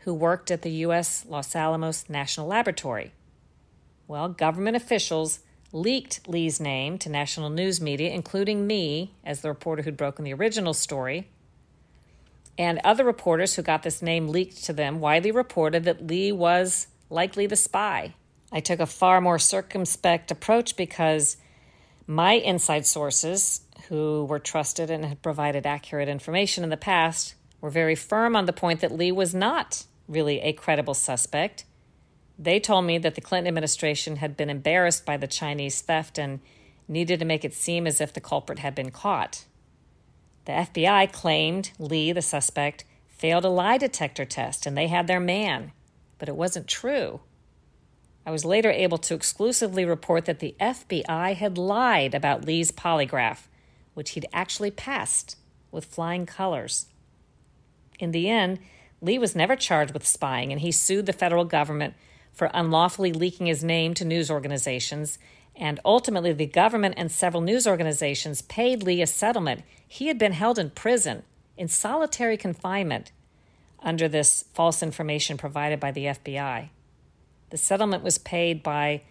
who 0.00 0.12
worked 0.12 0.50
at 0.50 0.62
the 0.62 0.70
U.S. 0.70 1.24
Los 1.28 1.54
Alamos 1.54 2.08
National 2.08 2.48
Laboratory. 2.48 3.12
Well, 4.08 4.28
government 4.28 4.76
officials 4.76 5.40
leaked 5.72 6.28
Lee's 6.28 6.58
name 6.58 6.98
to 6.98 7.08
national 7.08 7.50
news 7.50 7.80
media, 7.80 8.10
including 8.10 8.66
me 8.66 9.12
as 9.24 9.40
the 9.40 9.48
reporter 9.48 9.82
who'd 9.82 9.96
broken 9.96 10.24
the 10.24 10.34
original 10.34 10.74
story. 10.74 11.28
And 12.58 12.80
other 12.84 13.04
reporters 13.04 13.54
who 13.54 13.62
got 13.62 13.82
this 13.82 14.00
name 14.00 14.28
leaked 14.28 14.64
to 14.64 14.72
them 14.72 15.00
widely 15.00 15.30
reported 15.30 15.84
that 15.84 16.06
Lee 16.06 16.32
was 16.32 16.86
likely 17.10 17.46
the 17.46 17.56
spy. 17.56 18.14
I 18.50 18.60
took 18.60 18.80
a 18.80 18.86
far 18.86 19.20
more 19.20 19.38
circumspect 19.38 20.30
approach 20.30 20.76
because 20.76 21.36
my 22.06 22.32
inside 22.32 22.86
sources 22.86 23.62
who 23.88 24.24
were 24.24 24.38
trusted 24.38 24.90
and 24.90 25.04
had 25.04 25.22
provided 25.22 25.66
accurate 25.66 26.08
information 26.08 26.64
in 26.64 26.70
the 26.70 26.76
past, 26.76 27.34
were 27.60 27.70
very 27.70 27.94
firm 27.94 28.36
on 28.36 28.46
the 28.46 28.52
point 28.52 28.80
that 28.80 28.92
Lee 28.92 29.12
was 29.12 29.34
not 29.34 29.84
really 30.08 30.40
a 30.40 30.52
credible 30.52 30.94
suspect. 30.94 31.64
They 32.38 32.60
told 32.60 32.84
me 32.84 32.98
that 32.98 33.14
the 33.14 33.20
Clinton 33.20 33.48
administration 33.48 34.16
had 34.16 34.36
been 34.36 34.50
embarrassed 34.50 35.06
by 35.06 35.16
the 35.16 35.26
Chinese 35.26 35.80
theft 35.80 36.18
and 36.18 36.40
needed 36.86 37.18
to 37.18 37.24
make 37.24 37.44
it 37.44 37.54
seem 37.54 37.86
as 37.86 38.00
if 38.00 38.12
the 38.12 38.20
culprit 38.20 38.58
had 38.58 38.74
been 38.74 38.90
caught. 38.90 39.45
The 40.46 40.52
FBI 40.52 41.12
claimed 41.12 41.72
Lee, 41.78 42.12
the 42.12 42.22
suspect, 42.22 42.84
failed 43.06 43.44
a 43.44 43.48
lie 43.48 43.78
detector 43.78 44.24
test 44.24 44.66
and 44.66 44.76
they 44.76 44.86
had 44.88 45.06
their 45.06 45.20
man, 45.20 45.72
but 46.18 46.28
it 46.28 46.36
wasn't 46.36 46.66
true. 46.66 47.20
I 48.24 48.30
was 48.30 48.44
later 48.44 48.70
able 48.70 48.98
to 48.98 49.14
exclusively 49.14 49.84
report 49.84 50.24
that 50.24 50.40
the 50.40 50.56
FBI 50.60 51.34
had 51.36 51.58
lied 51.58 52.14
about 52.14 52.44
Lee's 52.44 52.72
polygraph 52.72 53.48
which 53.96 54.10
he'd 54.10 54.26
actually 54.30 54.70
passed 54.70 55.38
with 55.70 55.86
flying 55.86 56.26
colors. 56.26 56.88
In 57.98 58.10
the 58.10 58.28
end, 58.28 58.58
Lee 59.00 59.18
was 59.18 59.34
never 59.34 59.56
charged 59.56 59.94
with 59.94 60.06
spying, 60.06 60.52
and 60.52 60.60
he 60.60 60.70
sued 60.70 61.06
the 61.06 61.14
federal 61.14 61.46
government 61.46 61.94
for 62.30 62.50
unlawfully 62.52 63.10
leaking 63.10 63.46
his 63.46 63.64
name 63.64 63.94
to 63.94 64.04
news 64.04 64.30
organizations. 64.30 65.18
And 65.58 65.80
ultimately, 65.84 66.32
the 66.32 66.46
government 66.46 66.94
and 66.98 67.10
several 67.10 67.42
news 67.42 67.66
organizations 67.66 68.42
paid 68.42 68.82
Lee 68.82 69.00
a 69.00 69.06
settlement. 69.06 69.62
He 69.88 70.08
had 70.08 70.18
been 70.18 70.32
held 70.32 70.58
in 70.58 70.70
prison 70.70 71.22
in 71.56 71.68
solitary 71.68 72.36
confinement 72.36 73.12
under 73.80 74.08
this 74.08 74.44
false 74.52 74.82
information 74.82 75.36
provided 75.36 75.80
by 75.80 75.92
the 75.92 76.06
FBI. 76.06 76.68
The 77.50 77.56
settlement 77.56 78.02
was 78.02 78.18
paid 78.18 78.62
by 78.62 79.02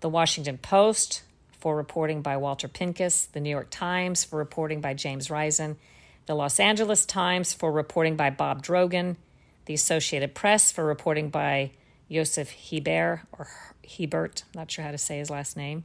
the 0.00 0.08
Washington 0.08 0.58
Post, 0.58 1.22
for 1.62 1.76
reporting 1.76 2.22
by 2.22 2.36
Walter 2.36 2.66
Pincus, 2.66 3.26
the 3.26 3.38
New 3.38 3.48
York 3.48 3.68
Times 3.70 4.24
for 4.24 4.36
reporting 4.36 4.80
by 4.80 4.94
James 4.94 5.30
Risen, 5.30 5.76
the 6.26 6.34
Los 6.34 6.58
Angeles 6.58 7.06
Times 7.06 7.52
for 7.52 7.70
reporting 7.70 8.16
by 8.16 8.30
Bob 8.30 8.64
Drogin, 8.64 9.14
the 9.66 9.74
Associated 9.74 10.34
Press 10.34 10.72
for 10.72 10.84
reporting 10.84 11.30
by 11.30 11.70
Joseph 12.12 12.50
Hebert 12.50 13.20
or 13.32 13.48
Hebert, 13.98 14.44
not 14.54 14.70
sure 14.70 14.84
how 14.84 14.90
to 14.90 14.98
say 14.98 15.18
his 15.18 15.30
last 15.30 15.56
name, 15.56 15.84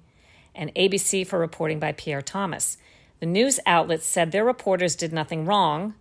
and 0.53 0.73
ABC 0.75 1.25
for 1.25 1.39
reporting 1.39 1.79
by 1.79 1.91
Pierre 1.91 2.21
Thomas. 2.21 2.77
The 3.19 3.25
news 3.25 3.59
outlets 3.65 4.05
said 4.05 4.31
their 4.31 4.45
reporters 4.45 4.95
did 4.95 5.13
nothing 5.13 5.45
wrong, 5.45 5.95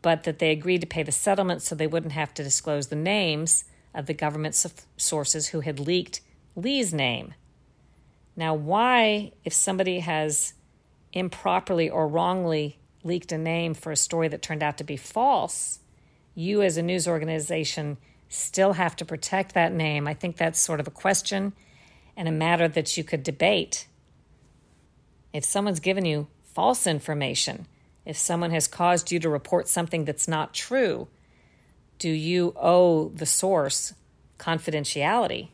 but 0.00 0.24
that 0.24 0.38
they 0.38 0.50
agreed 0.50 0.80
to 0.80 0.86
pay 0.86 1.02
the 1.02 1.12
settlement 1.12 1.62
so 1.62 1.74
they 1.74 1.86
wouldn't 1.86 2.12
have 2.12 2.32
to 2.34 2.42
disclose 2.42 2.88
the 2.88 2.96
names 2.96 3.64
of 3.94 4.06
the 4.06 4.14
government 4.14 4.54
sources 4.96 5.48
who 5.48 5.60
had 5.60 5.78
leaked 5.78 6.20
Lee's 6.56 6.94
name. 6.94 7.34
Now, 8.36 8.54
why, 8.54 9.32
if 9.44 9.52
somebody 9.52 10.00
has 10.00 10.54
improperly 11.12 11.90
or 11.90 12.08
wrongly 12.08 12.78
leaked 13.04 13.32
a 13.32 13.38
name 13.38 13.74
for 13.74 13.92
a 13.92 13.96
story 13.96 14.28
that 14.28 14.42
turned 14.42 14.62
out 14.62 14.78
to 14.78 14.84
be 14.84 14.96
false, 14.96 15.80
you 16.34 16.62
as 16.62 16.76
a 16.76 16.82
news 16.82 17.06
organization 17.06 17.98
still 18.32 18.72
have 18.74 18.96
to 18.96 19.04
protect 19.04 19.54
that 19.54 19.72
name? 19.72 20.08
I 20.08 20.14
think 20.14 20.36
that's 20.36 20.58
sort 20.58 20.80
of 20.80 20.86
a 20.86 20.92
question 20.92 21.52
and 22.16 22.28
a 22.28 22.32
matter 22.32 22.68
that 22.68 22.96
you 22.96 23.04
could 23.04 23.22
debate. 23.22 23.86
If 25.32 25.44
someone's 25.44 25.80
given 25.80 26.04
you 26.04 26.28
false 26.44 26.86
information, 26.86 27.66
if 28.04 28.16
someone 28.16 28.50
has 28.50 28.66
caused 28.66 29.12
you 29.12 29.18
to 29.20 29.28
report 29.28 29.68
something 29.68 30.04
that's 30.04 30.28
not 30.28 30.54
true, 30.54 31.08
do 31.98 32.10
you 32.10 32.54
owe 32.56 33.10
the 33.10 33.26
source 33.26 33.94
confidentiality? 34.38 35.48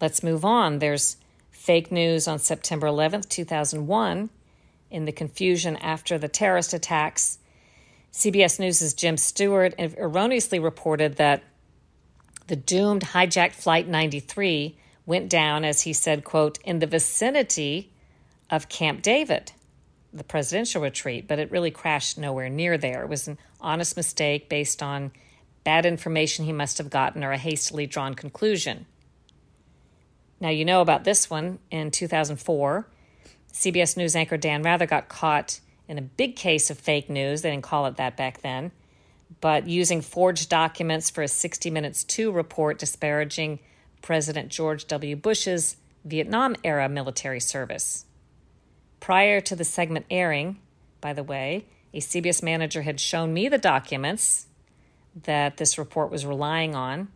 Let's 0.00 0.22
move 0.22 0.44
on. 0.44 0.78
There's 0.78 1.16
fake 1.50 1.90
news 1.90 2.28
on 2.28 2.38
September 2.38 2.86
11th, 2.86 3.28
2001, 3.28 4.30
in 4.90 5.04
the 5.04 5.12
confusion 5.12 5.76
after 5.76 6.18
the 6.18 6.28
terrorist 6.28 6.72
attacks. 6.72 7.38
CBS 8.12 8.58
News' 8.58 8.94
Jim 8.94 9.16
Stewart 9.16 9.74
erroneously 9.78 10.58
reported 10.58 11.16
that 11.16 11.42
the 12.50 12.56
doomed 12.56 13.02
hijacked 13.02 13.52
Flight 13.52 13.86
93 13.86 14.76
went 15.06 15.28
down, 15.28 15.64
as 15.64 15.82
he 15.82 15.92
said, 15.92 16.24
quote, 16.24 16.58
in 16.64 16.80
the 16.80 16.86
vicinity 16.86 17.92
of 18.50 18.68
Camp 18.68 19.02
David, 19.02 19.52
the 20.12 20.24
presidential 20.24 20.82
retreat, 20.82 21.28
but 21.28 21.38
it 21.38 21.52
really 21.52 21.70
crashed 21.70 22.18
nowhere 22.18 22.48
near 22.48 22.76
there. 22.76 23.04
It 23.04 23.08
was 23.08 23.28
an 23.28 23.38
honest 23.60 23.96
mistake 23.96 24.48
based 24.48 24.82
on 24.82 25.12
bad 25.62 25.86
information 25.86 26.44
he 26.44 26.52
must 26.52 26.78
have 26.78 26.90
gotten 26.90 27.22
or 27.22 27.30
a 27.30 27.38
hastily 27.38 27.86
drawn 27.86 28.14
conclusion. 28.14 28.86
Now, 30.40 30.48
you 30.48 30.64
know 30.64 30.80
about 30.80 31.04
this 31.04 31.30
one 31.30 31.60
in 31.70 31.92
2004. 31.92 32.84
CBS 33.52 33.96
News 33.96 34.16
anchor 34.16 34.36
Dan 34.36 34.64
Rather 34.64 34.86
got 34.86 35.08
caught 35.08 35.60
in 35.86 35.98
a 35.98 36.02
big 36.02 36.34
case 36.34 36.68
of 36.68 36.80
fake 36.80 37.08
news. 37.08 37.42
They 37.42 37.52
didn't 37.52 37.62
call 37.62 37.86
it 37.86 37.96
that 37.98 38.16
back 38.16 38.42
then, 38.42 38.72
but 39.40 39.66
using 39.66 40.00
forged 40.00 40.48
documents 40.48 41.10
for 41.10 41.22
a 41.22 41.28
60 41.28 41.70
Minutes 41.70 42.04
2 42.04 42.32
report 42.32 42.78
disparaging 42.78 43.60
President 44.02 44.48
George 44.48 44.86
W. 44.86 45.16
Bush's 45.16 45.76
Vietnam 46.04 46.56
era 46.64 46.88
military 46.88 47.40
service. 47.40 48.06
Prior 48.98 49.40
to 49.40 49.56
the 49.56 49.64
segment 49.64 50.06
airing, 50.10 50.58
by 51.00 51.12
the 51.12 51.22
way, 51.22 51.66
a 51.92 52.00
CBS 52.00 52.42
manager 52.42 52.82
had 52.82 53.00
shown 53.00 53.32
me 53.32 53.48
the 53.48 53.58
documents 53.58 54.46
that 55.24 55.56
this 55.56 55.78
report 55.78 56.10
was 56.10 56.24
relying 56.24 56.74
on 56.74 57.08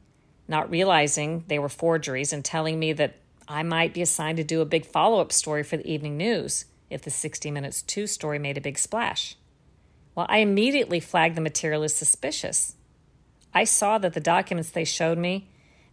not 0.49 0.71
realizing 0.71 1.45
they 1.49 1.59
were 1.59 1.69
forgeries 1.69 2.33
and 2.33 2.45
telling 2.45 2.79
me 2.79 2.93
that 2.93 3.17
I 3.49 3.63
might 3.63 3.95
be 3.95 4.03
assigned 4.03 4.39
to 4.39 4.45
do 4.45 4.61
a 4.61 4.67
big 4.67 4.87
follow 4.87 5.21
up 5.21 5.33
story 5.33 5.63
for 5.63 5.77
the 5.77 5.91
evening 5.91 6.17
news 6.17 6.67
if 6.91 7.03
the 7.03 7.11
60 7.11 7.51
Minutes 7.51 7.83
2 7.83 8.07
story 8.07 8.39
made 8.39 8.59
a 8.59 8.63
big 8.63 8.79
splash. 8.79 9.37
Well, 10.15 10.27
I 10.29 10.39
immediately 10.39 11.01
flagged 11.01 11.37
the 11.37 11.41
material 11.41 11.83
as 11.83 11.95
suspicious. 11.95 12.77
I 13.53 13.65
saw 13.65 13.99
that 13.99 14.15
the 14.15 14.21
documents 14.21 14.71
they 14.71 14.85
showed 14.85 15.19
me, 15.19 15.49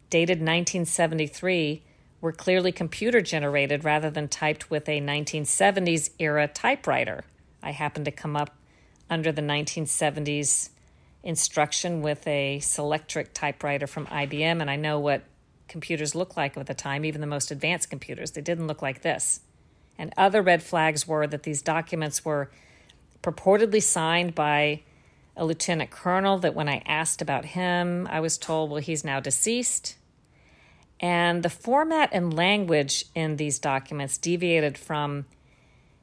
dated 0.10 0.38
1973, 0.38 1.84
were 2.21 2.31
clearly 2.31 2.71
computer 2.71 3.21
generated 3.21 3.84
rather 3.84 4.10
than 4.10 4.27
typed 4.27 4.69
with 4.69 4.88
a 4.88 5.01
1970s 5.01 6.12
era 6.19 6.47
typewriter. 6.47 7.23
I 7.63 7.71
happened 7.71 8.05
to 8.05 8.12
come 8.12 8.36
up 8.36 8.55
under 9.10 9.31
the 9.31 9.41
1970s 9.41 10.69
instruction 11.23 12.01
with 12.01 12.25
a 12.27 12.60
Selectric 12.62 13.34
typewriter 13.34 13.88
from 13.88 14.05
IBM, 14.07 14.62
and 14.62 14.69
I 14.69 14.75
know 14.75 14.99
what 14.99 15.23
computers 15.67 16.15
looked 16.15 16.38
like 16.38 16.57
at 16.57 16.67
the 16.67 16.73
time, 16.73 17.05
even 17.05 17.21
the 17.21 17.27
most 17.27 17.51
advanced 17.51 17.89
computers. 17.89 18.31
They 18.31 18.41
didn't 18.41 18.67
look 18.67 18.81
like 18.81 19.01
this. 19.01 19.41
And 19.97 20.13
other 20.17 20.41
red 20.41 20.63
flags 20.63 21.07
were 21.07 21.27
that 21.27 21.43
these 21.43 21.62
documents 21.62 22.25
were 22.25 22.51
purportedly 23.21 23.81
signed 23.81 24.36
by 24.36 24.81
a 25.36 25.45
lieutenant 25.45 25.91
colonel, 25.91 26.38
that 26.39 26.55
when 26.55 26.67
I 26.67 26.84
asked 26.86 27.21
about 27.21 27.45
him, 27.45 28.07
I 28.10 28.19
was 28.19 28.38
told, 28.38 28.69
well, 28.69 28.81
he's 28.81 29.03
now 29.03 29.19
deceased. 29.19 29.95
And 30.99 31.41
the 31.41 31.49
format 31.49 32.10
and 32.12 32.34
language 32.34 33.05
in 33.15 33.38
these 33.38 33.57
documents 33.57 34.17
deviated 34.17 34.77
from 34.77 35.25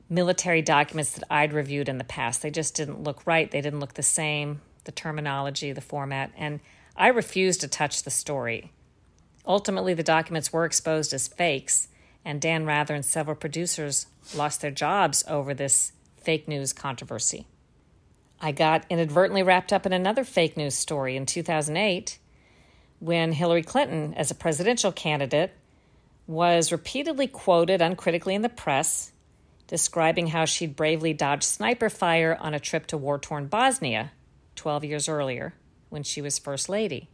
military 0.08 0.62
documents 0.62 1.12
that 1.12 1.24
I'd 1.30 1.52
reviewed 1.52 1.88
in 1.88 1.98
the 1.98 2.04
past. 2.04 2.42
They 2.42 2.50
just 2.50 2.74
didn't 2.74 3.02
look 3.02 3.26
right, 3.26 3.50
they 3.50 3.60
didn't 3.60 3.80
look 3.80 3.94
the 3.94 4.02
same, 4.02 4.60
the 4.84 4.92
terminology, 4.92 5.72
the 5.72 5.80
format, 5.80 6.32
and 6.36 6.60
I 6.96 7.08
refused 7.08 7.60
to 7.60 7.68
touch 7.68 8.02
the 8.02 8.10
story. 8.10 8.72
Ultimately, 9.46 9.94
the 9.94 10.02
documents 10.02 10.52
were 10.52 10.64
exposed 10.64 11.12
as 11.12 11.28
fakes, 11.28 11.88
and 12.24 12.40
Dan 12.40 12.66
Rather 12.66 12.94
and 12.94 13.04
several 13.04 13.36
producers 13.36 14.06
lost 14.34 14.60
their 14.60 14.70
jobs 14.70 15.24
over 15.28 15.54
this 15.54 15.92
fake 16.28 16.46
news 16.46 16.74
controversy. 16.74 17.46
I 18.38 18.52
got 18.52 18.84
inadvertently 18.90 19.42
wrapped 19.42 19.72
up 19.72 19.86
in 19.86 19.94
another 19.94 20.24
fake 20.24 20.58
news 20.58 20.74
story 20.74 21.16
in 21.16 21.24
2008 21.24 22.18
when 22.98 23.32
Hillary 23.32 23.62
Clinton, 23.62 24.12
as 24.12 24.30
a 24.30 24.34
presidential 24.34 24.92
candidate, 24.92 25.52
was 26.26 26.70
repeatedly 26.70 27.28
quoted 27.28 27.80
uncritically 27.80 28.34
in 28.34 28.42
the 28.42 28.50
press 28.50 29.12
describing 29.68 30.26
how 30.26 30.44
she'd 30.44 30.76
bravely 30.76 31.14
dodged 31.14 31.44
sniper 31.44 31.88
fire 31.88 32.36
on 32.38 32.52
a 32.52 32.60
trip 32.60 32.86
to 32.88 32.98
war 32.98 33.18
torn 33.18 33.46
Bosnia 33.46 34.12
12 34.56 34.84
years 34.84 35.08
earlier 35.08 35.54
when 35.88 36.02
she 36.02 36.20
was 36.20 36.38
First 36.38 36.68
Lady. 36.68 37.08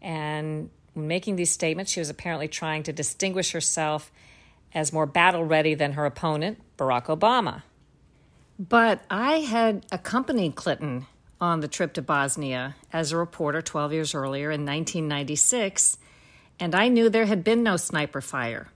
And 0.00 0.70
when 0.94 1.06
making 1.06 1.36
these 1.36 1.50
statements, 1.50 1.92
she 1.92 2.00
was 2.00 2.08
apparently 2.08 2.48
trying 2.48 2.84
to 2.84 2.92
distinguish 2.94 3.52
herself 3.52 4.10
as 4.72 4.94
more 4.94 5.04
battle 5.04 5.44
ready 5.44 5.74
than 5.74 5.92
her 5.92 6.06
opponent, 6.06 6.58
Barack 6.78 7.14
Obama. 7.14 7.62
But 8.58 9.02
I 9.10 9.40
had 9.40 9.84
accompanied 9.92 10.54
Clinton 10.54 11.06
on 11.40 11.60
the 11.60 11.68
trip 11.68 11.92
to 11.94 12.02
Bosnia 12.02 12.76
as 12.92 13.12
a 13.12 13.16
reporter 13.16 13.60
12 13.60 13.92
years 13.92 14.14
earlier 14.14 14.50
in 14.50 14.64
1996, 14.64 15.98
and 16.58 16.74
I 16.74 16.88
knew 16.88 17.10
there 17.10 17.26
had 17.26 17.44
been 17.44 17.62
no 17.62 17.76
sniper 17.76 18.20
fire 18.20 18.68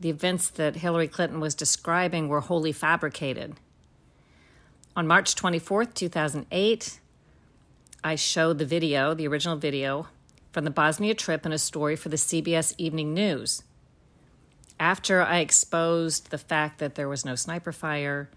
the 0.00 0.10
events 0.10 0.48
that 0.50 0.76
Hillary 0.76 1.08
Clinton 1.08 1.40
was 1.40 1.54
describing 1.54 2.28
were 2.28 2.40
wholly 2.40 2.72
fabricated. 2.72 3.56
On 4.96 5.06
March 5.06 5.34
24, 5.34 5.86
2008, 5.86 7.00
I 8.04 8.14
showed 8.14 8.58
the 8.58 8.64
video, 8.64 9.14
the 9.14 9.26
original 9.26 9.56
video, 9.56 10.08
from 10.52 10.64
the 10.64 10.70
Bosnia 10.70 11.14
trip 11.14 11.44
in 11.44 11.52
a 11.52 11.58
story 11.58 11.96
for 11.96 12.08
the 12.08 12.16
CBS 12.16 12.74
Evening 12.78 13.12
News. 13.12 13.62
After 14.80 15.22
I 15.22 15.38
exposed 15.38 16.30
the 16.30 16.38
fact 16.38 16.78
that 16.78 16.94
there 16.94 17.08
was 17.08 17.24
no 17.24 17.34
sniper 17.34 17.72
fire, 17.72 18.30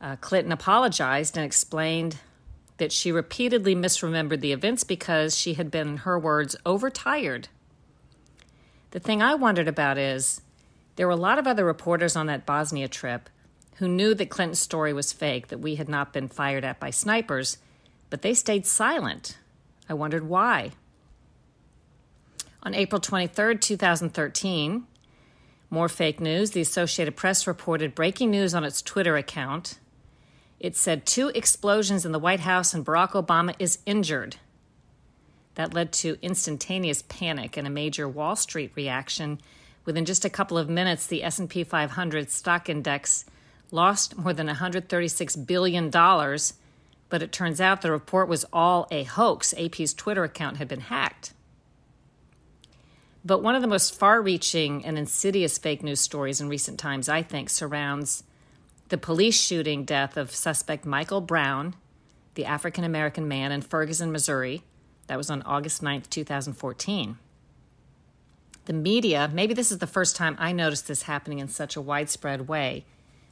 uh, 0.00 0.16
Clinton 0.16 0.52
apologized 0.52 1.36
and 1.36 1.46
explained 1.46 2.18
that 2.78 2.92
she 2.92 3.10
repeatedly 3.10 3.74
misremembered 3.74 4.40
the 4.40 4.52
events 4.52 4.84
because 4.84 5.36
she 5.36 5.54
had 5.54 5.70
been, 5.70 5.88
in 5.88 5.96
her 5.98 6.18
words, 6.18 6.56
overtired. 6.66 7.48
The 8.90 9.00
thing 9.00 9.22
I 9.22 9.34
wondered 9.34 9.68
about 9.68 9.98
is 9.98 10.42
there 10.96 11.06
were 11.06 11.12
a 11.12 11.16
lot 11.16 11.38
of 11.38 11.46
other 11.46 11.64
reporters 11.64 12.16
on 12.16 12.26
that 12.26 12.46
Bosnia 12.46 12.88
trip 12.88 13.30
who 13.76 13.88
knew 13.88 14.14
that 14.14 14.30
Clinton's 14.30 14.58
story 14.58 14.92
was 14.92 15.12
fake, 15.12 15.48
that 15.48 15.58
we 15.58 15.76
had 15.76 15.88
not 15.88 16.12
been 16.12 16.28
fired 16.28 16.64
at 16.64 16.80
by 16.80 16.90
snipers, 16.90 17.58
but 18.08 18.22
they 18.22 18.34
stayed 18.34 18.66
silent. 18.66 19.38
I 19.88 19.94
wondered 19.94 20.28
why. 20.28 20.72
On 22.62 22.74
April 22.74 23.00
23, 23.00 23.58
2013, 23.58 24.86
more 25.70 25.88
fake 25.88 26.20
news. 26.20 26.52
The 26.52 26.60
Associated 26.60 27.16
Press 27.16 27.46
reported 27.46 27.94
breaking 27.94 28.30
news 28.30 28.54
on 28.54 28.64
its 28.64 28.82
Twitter 28.82 29.16
account. 29.16 29.78
It 30.58 30.76
said 30.76 31.06
two 31.06 31.28
explosions 31.28 32.04
in 32.04 32.12
the 32.12 32.18
White 32.18 32.40
House 32.40 32.74
and 32.74 32.84
Barack 32.84 33.10
Obama 33.12 33.54
is 33.58 33.78
injured. 33.86 34.36
That 35.54 35.74
led 35.74 35.92
to 35.94 36.18
instantaneous 36.22 37.02
panic 37.02 37.56
and 37.56 37.66
a 37.66 37.70
major 37.70 38.08
Wall 38.08 38.36
Street 38.36 38.72
reaction 38.74 39.40
Within 39.86 40.04
just 40.04 40.24
a 40.24 40.30
couple 40.30 40.58
of 40.58 40.68
minutes, 40.68 41.06
the 41.06 41.22
S&P 41.22 41.62
500 41.62 42.28
stock 42.30 42.68
index 42.68 43.24
lost 43.70 44.18
more 44.18 44.32
than 44.32 44.48
136 44.48 45.36
billion 45.36 45.90
dollars, 45.90 46.54
but 47.08 47.22
it 47.22 47.32
turns 47.32 47.60
out 47.60 47.82
the 47.82 47.92
report 47.92 48.28
was 48.28 48.44
all 48.52 48.88
a 48.90 49.04
hoax. 49.04 49.54
AP's 49.56 49.94
Twitter 49.94 50.24
account 50.24 50.56
had 50.56 50.66
been 50.66 50.80
hacked. 50.80 51.32
But 53.24 53.42
one 53.42 53.54
of 53.54 53.62
the 53.62 53.68
most 53.68 53.96
far 53.96 54.20
reaching 54.20 54.84
and 54.84 54.98
insidious 54.98 55.56
fake 55.56 55.84
news 55.84 56.00
stories 56.00 56.40
in 56.40 56.48
recent 56.48 56.80
times, 56.80 57.08
I 57.08 57.22
think, 57.22 57.48
surrounds 57.48 58.24
the 58.88 58.98
police 58.98 59.40
shooting 59.40 59.84
death 59.84 60.16
of 60.16 60.34
suspect 60.34 60.84
Michael 60.86 61.20
Brown, 61.20 61.74
the 62.34 62.44
African 62.44 62.84
American 62.84 63.26
man 63.26 63.52
in 63.52 63.62
Ferguson, 63.62 64.12
Missouri. 64.12 64.62
That 65.06 65.18
was 65.18 65.30
on 65.30 65.42
August 65.42 65.82
9th, 65.82 66.10
2014 66.10 67.18
the 68.66 68.72
media, 68.72 69.30
maybe 69.32 69.54
this 69.54 69.72
is 69.72 69.78
the 69.78 69.86
first 69.86 70.14
time 70.14 70.36
I 70.38 70.52
noticed 70.52 70.86
this 70.86 71.02
happening 71.02 71.38
in 71.38 71.48
such 71.48 71.76
a 71.76 71.80
widespread 71.80 72.48
way, 72.48 72.84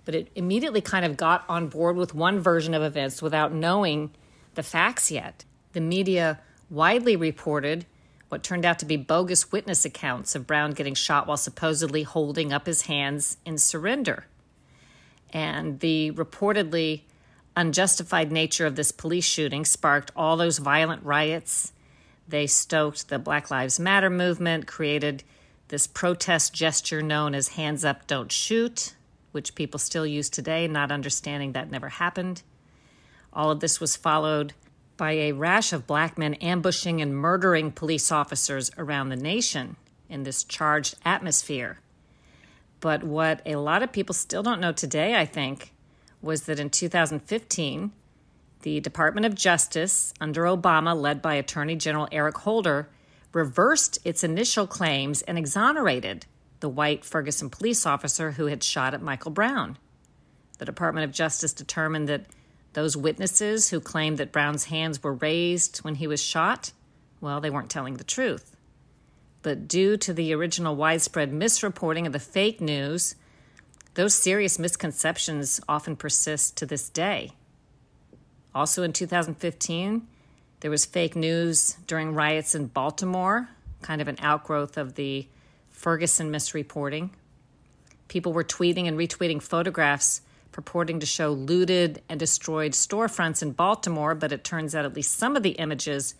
but 0.05 0.14
it 0.14 0.31
immediately 0.35 0.81
kind 0.81 1.05
of 1.05 1.17
got 1.17 1.45
on 1.49 1.69
board 1.69 1.97
with 1.97 2.14
one 2.14 2.40
version 2.40 2.73
of 2.73 2.83
events 2.83 3.21
without 3.21 3.53
knowing 3.53 4.11
the 4.55 4.62
facts 4.62 5.11
yet. 5.11 5.45
The 5.73 5.81
media 5.81 6.40
widely 6.71 7.17
reported 7.17 7.85
what 8.29 8.43
turned 8.43 8.64
out 8.64 8.79
to 8.79 8.87
be 8.87 8.97
bogus 8.97 9.53
witness 9.53 9.85
accounts 9.85 10.35
of 10.35 10.47
Brown 10.47 10.71
getting 10.71 10.95
shot 10.95 11.27
while 11.27 11.37
supposedly 11.37 12.05
holding 12.05 12.53
up 12.53 12.67
his 12.67 12.83
hands 12.83 13.37
in 13.45 13.59
surrender. 13.59 14.27
And 15.35 15.81
the 15.81 16.12
reportedly 16.12 17.03
unjustified 17.55 18.33
nature 18.33 18.64
of 18.64 18.77
this 18.77 18.92
police 18.92 19.27
shooting 19.27 19.66
sparked 19.66 20.11
all 20.16 20.38
those 20.38 20.59
violent 20.59 21.05
riots 21.05 21.75
they 22.27 22.47
stoked 22.47 23.09
the 23.09 23.18
Black 23.18 23.51
Lives 23.51 23.79
Matter 23.79 24.11
movement, 24.11 24.66
created 24.66 25.23
this 25.68 25.87
protest 25.87 26.55
gesture 26.55 27.03
known 27.03 27.35
as 27.35 27.49
Hands 27.49 27.85
Up, 27.85 28.07
Don't 28.07 28.33
Shoot, 28.33 28.94
which 29.33 29.55
people 29.55 29.79
still 29.79 30.07
use 30.07 30.31
today, 30.31 30.66
not 30.66 30.92
understanding 30.92 31.53
that 31.53 31.70
never 31.70 31.88
happened. 31.88 32.42
All 33.33 33.51
of 33.51 33.61
this 33.61 33.81
was 33.81 33.97
followed 33.97 34.55
by 34.97 35.12
a 35.12 35.33
rash 35.33 35.73
of 35.73 35.87
black 35.87 36.16
men 36.16 36.35
ambushing 36.35 37.03
and 37.03 37.14
murdering 37.14 37.73
police 37.73 38.12
officers 38.12 38.70
around 38.79 39.09
the 39.09 39.16
nation 39.16 39.77
in 40.09 40.23
this 40.23 40.44
charged 40.44 40.94
atmosphere. 41.05 41.81
But 42.85 43.03
what 43.03 43.40
a 43.47 43.57
lot 43.57 43.83
of 43.83 43.92
people 43.92 44.12
still 44.12 44.42
don't 44.42 44.61
know 44.61 44.70
today, 44.70 45.14
I 45.14 45.25
think, 45.25 45.73
was 46.20 46.42
that 46.42 46.61
in 46.61 46.68
2015, 46.68 47.92
the 48.61 48.81
Department 48.81 49.25
of 49.25 49.35
Justice, 49.35 50.12
under 50.20 50.42
Obama, 50.42 50.94
led 50.94 51.23
by 51.23 51.37
Attorney 51.37 51.77
General 51.77 52.09
Eric 52.12 52.37
Holder, 52.37 52.90
reversed 53.33 54.01
its 54.05 54.23
initial 54.23 54.66
claims 54.66 55.23
and 55.23 55.38
exonerated 55.38 56.27
the 56.61 56.68
white 56.68 57.07
Ferguson 57.07 57.49
police 57.49 57.87
officer 57.87 58.33
who 58.33 58.49
had 58.49 58.62
shot 58.62 58.92
at 58.92 59.01
Michael 59.01 59.31
Brown. 59.31 59.79
The 60.59 60.66
Department 60.66 61.05
of 61.05 61.11
Justice 61.11 61.55
determined 61.55 62.07
that 62.11 62.27
those 62.75 62.99
witnesses 62.99 63.70
who 63.70 63.81
claimed 63.81 64.18
that 64.18 64.31
Brown's 64.31 64.64
hands 64.64 65.03
were 65.03 65.14
raised 65.14 65.79
when 65.79 65.94
he 65.94 66.07
was 66.07 66.23
shot, 66.23 66.73
well, 67.23 67.40
they 67.40 67.49
weren't 67.49 67.70
telling 67.70 67.94
the 67.94 68.05
truth. 68.05 68.54
But 69.44 69.68
due 69.68 69.98
to 69.98 70.14
the 70.14 70.33
original 70.33 70.74
widespread 70.74 71.30
misreporting 71.30 72.07
of 72.07 72.14
the 72.14 72.18
fake 72.18 72.62
news, 72.62 73.14
those 73.92 74.14
serious 74.14 74.59
misconceptions 74.59 75.61
often 75.68 75.96
persist 75.96 76.57
to 76.57 76.66
this 76.66 76.88
day. 76.88 77.33
Also 78.54 78.83
in 78.83 78.94
2015, 78.94 80.09
there 80.61 80.70
was 80.70 80.87
fake 80.87 81.14
news 81.14 81.76
during 81.87 82.14
riots 82.14 82.54
in 82.54 82.68
Baltimore, 82.68 83.50
kind 83.83 84.00
of 84.00 84.09
an 84.09 84.16
outgrowth 84.20 84.78
of 84.78 84.94
the 84.94 85.28
Ferguson 85.68 86.33
misreporting. 86.33 87.11
People 88.09 88.33
were 88.33 88.44
tweeting 88.44 88.88
and 88.88 88.98
retweeting 88.98 89.42
photographs 89.42 90.22
purporting 90.52 91.00
to 91.00 91.07
show 91.07 91.33
looted 91.33 92.00
and 92.09 92.18
destroyed 92.18 92.72
storefronts 92.72 93.42
in 93.42 93.52
Baltimore, 93.52 94.14
but 94.14 94.33
it 94.33 94.42
turns 94.42 94.74
out 94.74 94.87
at 94.87 94.94
least 94.94 95.18
some 95.18 95.37
of 95.37 95.42
the 95.42 95.50
images 95.50 96.14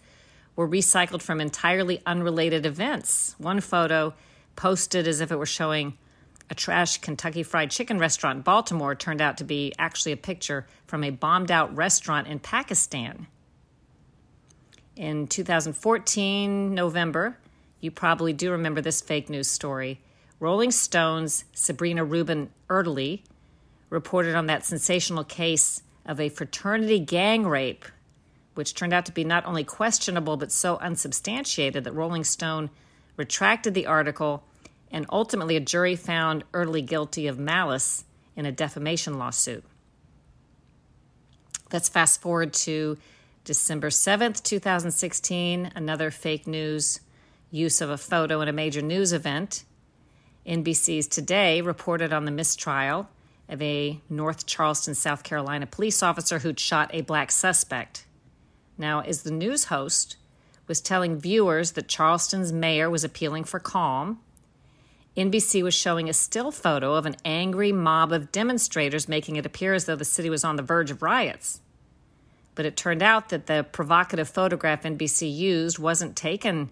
were 0.57 0.69
recycled 0.69 1.23
from 1.23 1.41
entirely 1.41 2.01
unrelated 2.07 2.65
events. 2.67 3.35
One 3.39 3.61
photo 3.61 4.15
posted 4.57 5.09
as 5.09 5.21
if 5.21 5.33
it 5.33 5.37
were 5.37 5.47
showing 5.47 5.99
a 6.51 6.55
trash 6.55 6.99
Kentucky 6.99 7.43
Fried 7.43 7.71
Chicken 7.71 7.99
restaurant 7.99 8.37
in 8.37 8.43
Baltimore 8.43 8.95
turned 8.95 9.21
out 9.21 9.39
to 9.39 9.45
be 9.45 9.73
actually 9.79 10.13
a 10.13 10.17
picture 10.17 10.67
from 10.87 11.03
a 11.03 11.11
bombed 11.11 11.51
out 11.51 11.75
restaurant 11.75 12.29
in 12.29 12.39
Pakistan. 12.39 13.27
In 14.97 15.27
2014, 15.27 16.75
November, 16.75 17.39
you 17.81 17.91
probably 17.91 18.33
do 18.33 18.53
remember 18.53 18.81
this 18.81 19.01
fake 19.01 19.29
news 19.29 19.49
story. 19.49 20.01
Rolling 20.39 20.71
Stone's 20.71 21.45
Sabrina 21.53 22.05
Rubin 22.05 22.51
Erdely 22.69 23.23
reported 23.91 24.35
on 24.35 24.47
that 24.47 24.65
sensational 24.65 25.25
case 25.25 25.83
of 26.07 26.21
a 26.21 26.29
fraternity 26.29 26.99
gang 26.99 27.47
rape, 27.47 27.85
which 28.55 28.75
turned 28.75 28.93
out 28.93 29.07
to 29.07 29.13
be 29.13 29.25
not 29.25 29.45
only 29.47 29.65
questionable 29.65 30.37
but 30.37 30.53
so 30.53 30.77
unsubstantiated 30.79 31.85
that 31.85 31.93
Rolling 31.93 32.25
Stone 32.25 32.71
retracted 33.17 33.75
the 33.75 33.87
article, 33.87 34.45
and 34.91 35.07
ultimately 35.11 35.57
a 35.57 35.61
jury 35.61 35.97
found 35.97 36.45
Erdely 36.53 36.85
guilty 36.85 37.27
of 37.27 37.39
malice 37.39 38.05
in 38.37 38.47
a 38.47 38.53
defamation 38.53 39.19
lawsuit. 39.19 39.65
Let's 41.73 41.89
fast 41.89 42.21
forward 42.21 42.53
to 42.55 42.99
December 43.45 43.91
7th, 43.91 44.43
2016, 44.43 45.73
another 45.75 46.11
fake 46.11 46.47
news 46.47 47.01
use 47.51 47.81
of 47.81 47.91
a 47.91 47.99
photo 47.99 48.41
in 48.41 48.49
a 48.49 48.53
major 48.53 48.83
news 48.83 49.13
event. 49.13 49.65
NBC's 50.47 51.07
Today 51.07 51.61
reported 51.61 52.13
on 52.13 52.25
the 52.25 52.31
mistrial 52.31 53.09
of 53.49 53.61
a 53.61 54.01
North 54.09 54.47
Charleston, 54.47 54.95
South 54.95 55.23
Carolina 55.23 55.67
police 55.67 56.03
officer 56.03 56.41
who'd 56.41 56.59
shot 56.59 56.91
a 56.93 57.03
black 57.03 57.31
suspect. 57.31 58.07
Now, 58.77 59.01
as 59.01 59.23
the 59.23 59.31
news 59.31 59.67
host 59.67 60.17
was 60.67 60.81
telling 60.81 61.19
viewers 61.19 61.73
that 61.73 61.89
Charleston's 61.89 62.53
mayor 62.53 62.91
was 62.91 63.05
appealing 63.05 63.45
for 63.45 63.61
calm, 63.61 64.21
NBC 65.17 65.63
was 65.63 65.75
showing 65.75 66.09
a 66.09 66.13
still 66.13 66.51
photo 66.51 66.95
of 66.95 67.07
an 67.07 67.17
angry 67.25 67.71
mob 67.71 68.13
of 68.13 68.33
demonstrators 68.33 69.09
making 69.09 69.37
it 69.37 69.47
appear 69.47 69.73
as 69.73 69.85
though 69.85 69.95
the 69.95 70.05
city 70.05 70.29
was 70.29 70.43
on 70.43 70.57
the 70.57 70.63
verge 70.63 70.91
of 70.91 71.03
riots. 71.03 71.61
But 72.57 72.67
it 72.67 72.77
turned 72.77 73.03
out 73.03 73.29
that 73.29 73.47
the 73.47 73.65
provocative 73.71 74.29
photograph 74.29 74.83
NBC 74.83 75.33
used 75.33 75.79
wasn't 75.79 76.17
taken 76.17 76.71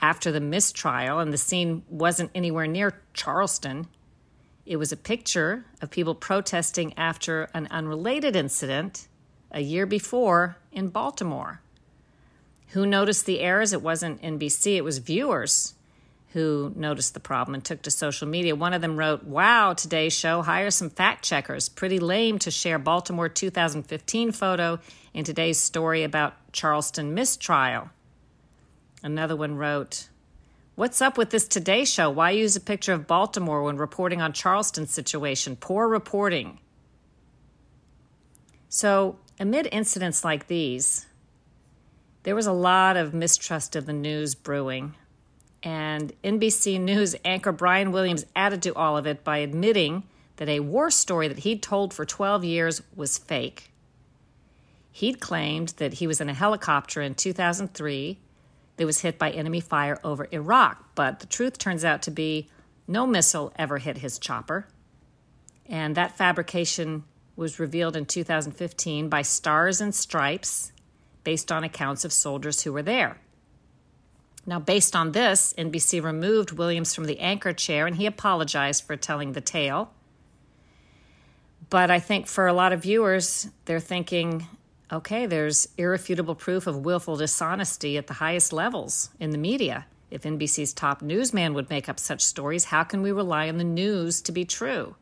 after 0.00 0.32
the 0.32 0.40
mistrial, 0.40 1.18
and 1.18 1.32
the 1.32 1.38
scene 1.38 1.84
wasn't 1.88 2.30
anywhere 2.34 2.66
near 2.66 3.00
Charleston. 3.12 3.88
It 4.64 4.76
was 4.76 4.92
a 4.92 4.96
picture 4.96 5.66
of 5.80 5.90
people 5.90 6.14
protesting 6.14 6.96
after 6.96 7.48
an 7.54 7.68
unrelated 7.70 8.34
incident 8.36 9.06
a 9.52 9.60
year 9.60 9.86
before 9.86 10.56
in 10.72 10.88
Baltimore. 10.88 11.60
Who 12.68 12.86
noticed 12.86 13.26
the 13.26 13.40
errors? 13.40 13.72
It 13.72 13.82
wasn't 13.82 14.22
NBC, 14.22 14.76
it 14.76 14.84
was 14.84 14.98
viewers 14.98 15.74
who 16.32 16.72
noticed 16.74 17.12
the 17.12 17.20
problem 17.20 17.54
and 17.54 17.64
took 17.64 17.82
to 17.82 17.90
social 17.90 18.26
media. 18.26 18.56
One 18.56 18.72
of 18.72 18.80
them 18.80 18.96
wrote, 18.96 19.24
Wow, 19.24 19.74
today's 19.74 20.14
show, 20.14 20.40
hire 20.40 20.70
some 20.70 20.88
fact 20.88 21.24
checkers. 21.24 21.68
Pretty 21.68 21.98
lame 21.98 22.38
to 22.40 22.50
share 22.50 22.78
Baltimore 22.78 23.28
2015 23.28 24.32
photo 24.32 24.78
in 25.12 25.24
today's 25.24 25.58
story 25.58 26.02
about 26.02 26.34
Charleston 26.52 27.12
mistrial. 27.12 27.90
Another 29.02 29.36
one 29.36 29.56
wrote, 29.56 30.08
What's 30.74 31.02
up 31.02 31.18
with 31.18 31.28
this 31.28 31.46
Today 31.46 31.84
Show? 31.84 32.08
Why 32.08 32.30
use 32.30 32.56
a 32.56 32.60
picture 32.60 32.94
of 32.94 33.06
Baltimore 33.06 33.62
when 33.62 33.76
reporting 33.76 34.22
on 34.22 34.32
Charleston's 34.32 34.90
situation? 34.90 35.54
Poor 35.56 35.86
reporting. 35.86 36.58
So, 38.70 39.18
amid 39.42 39.68
incidents 39.72 40.24
like 40.24 40.46
these, 40.46 41.06
there 42.22 42.36
was 42.36 42.46
a 42.46 42.52
lot 42.52 42.96
of 42.96 43.12
mistrust 43.12 43.74
of 43.74 43.86
the 43.86 43.92
news 43.92 44.36
brewing. 44.36 44.94
And 45.64 46.12
NBC 46.22 46.80
News 46.80 47.16
anchor 47.24 47.50
Brian 47.50 47.90
Williams 47.90 48.24
added 48.36 48.62
to 48.62 48.74
all 48.74 48.96
of 48.96 49.04
it 49.04 49.24
by 49.24 49.38
admitting 49.38 50.04
that 50.36 50.48
a 50.48 50.60
war 50.60 50.92
story 50.92 51.26
that 51.26 51.40
he'd 51.40 51.60
told 51.60 51.92
for 51.92 52.04
12 52.04 52.44
years 52.44 52.82
was 52.94 53.18
fake. 53.18 53.72
He'd 54.92 55.18
claimed 55.18 55.70
that 55.78 55.94
he 55.94 56.06
was 56.06 56.20
in 56.20 56.28
a 56.28 56.34
helicopter 56.34 57.02
in 57.02 57.16
2003 57.16 58.18
that 58.76 58.86
was 58.86 59.00
hit 59.00 59.18
by 59.18 59.30
enemy 59.30 59.58
fire 59.58 59.98
over 60.04 60.28
Iraq, 60.30 60.94
but 60.94 61.18
the 61.18 61.26
truth 61.26 61.58
turns 61.58 61.84
out 61.84 62.00
to 62.02 62.12
be 62.12 62.48
no 62.86 63.08
missile 63.08 63.52
ever 63.56 63.78
hit 63.78 63.98
his 63.98 64.20
chopper. 64.20 64.68
And 65.66 65.96
that 65.96 66.16
fabrication 66.16 67.02
was 67.42 67.58
revealed 67.58 67.96
in 67.96 68.06
2015 68.06 69.08
by 69.08 69.20
Stars 69.20 69.80
and 69.80 69.94
Stripes 69.94 70.72
based 71.24 71.52
on 71.52 71.64
accounts 71.64 72.04
of 72.04 72.12
soldiers 72.12 72.62
who 72.62 72.72
were 72.72 72.82
there. 72.82 73.18
Now, 74.46 74.58
based 74.58 74.96
on 74.96 75.12
this, 75.12 75.52
NBC 75.58 76.02
removed 76.02 76.52
Williams 76.52 76.94
from 76.94 77.04
the 77.04 77.20
anchor 77.20 77.52
chair 77.52 77.86
and 77.86 77.96
he 77.96 78.06
apologized 78.06 78.84
for 78.84 78.96
telling 78.96 79.32
the 79.32 79.40
tale. 79.40 79.92
But 81.70 81.90
I 81.90 82.00
think 82.00 82.26
for 82.26 82.46
a 82.46 82.52
lot 82.52 82.72
of 82.72 82.82
viewers, 82.82 83.48
they're 83.64 83.80
thinking, 83.80 84.46
okay, 84.92 85.26
there's 85.26 85.68
irrefutable 85.78 86.34
proof 86.34 86.66
of 86.66 86.84
willful 86.84 87.16
dishonesty 87.16 87.96
at 87.96 88.08
the 88.08 88.14
highest 88.14 88.52
levels 88.52 89.10
in 89.20 89.30
the 89.30 89.38
media. 89.38 89.86
If 90.10 90.22
NBC's 90.22 90.72
top 90.72 91.02
newsman 91.02 91.54
would 91.54 91.70
make 91.70 91.88
up 91.88 91.98
such 91.98 92.22
stories, 92.22 92.64
how 92.64 92.84
can 92.84 93.00
we 93.00 93.12
rely 93.12 93.48
on 93.48 93.58
the 93.58 93.64
news 93.64 94.20
to 94.22 94.32
be 94.32 94.44
true? 94.44 94.96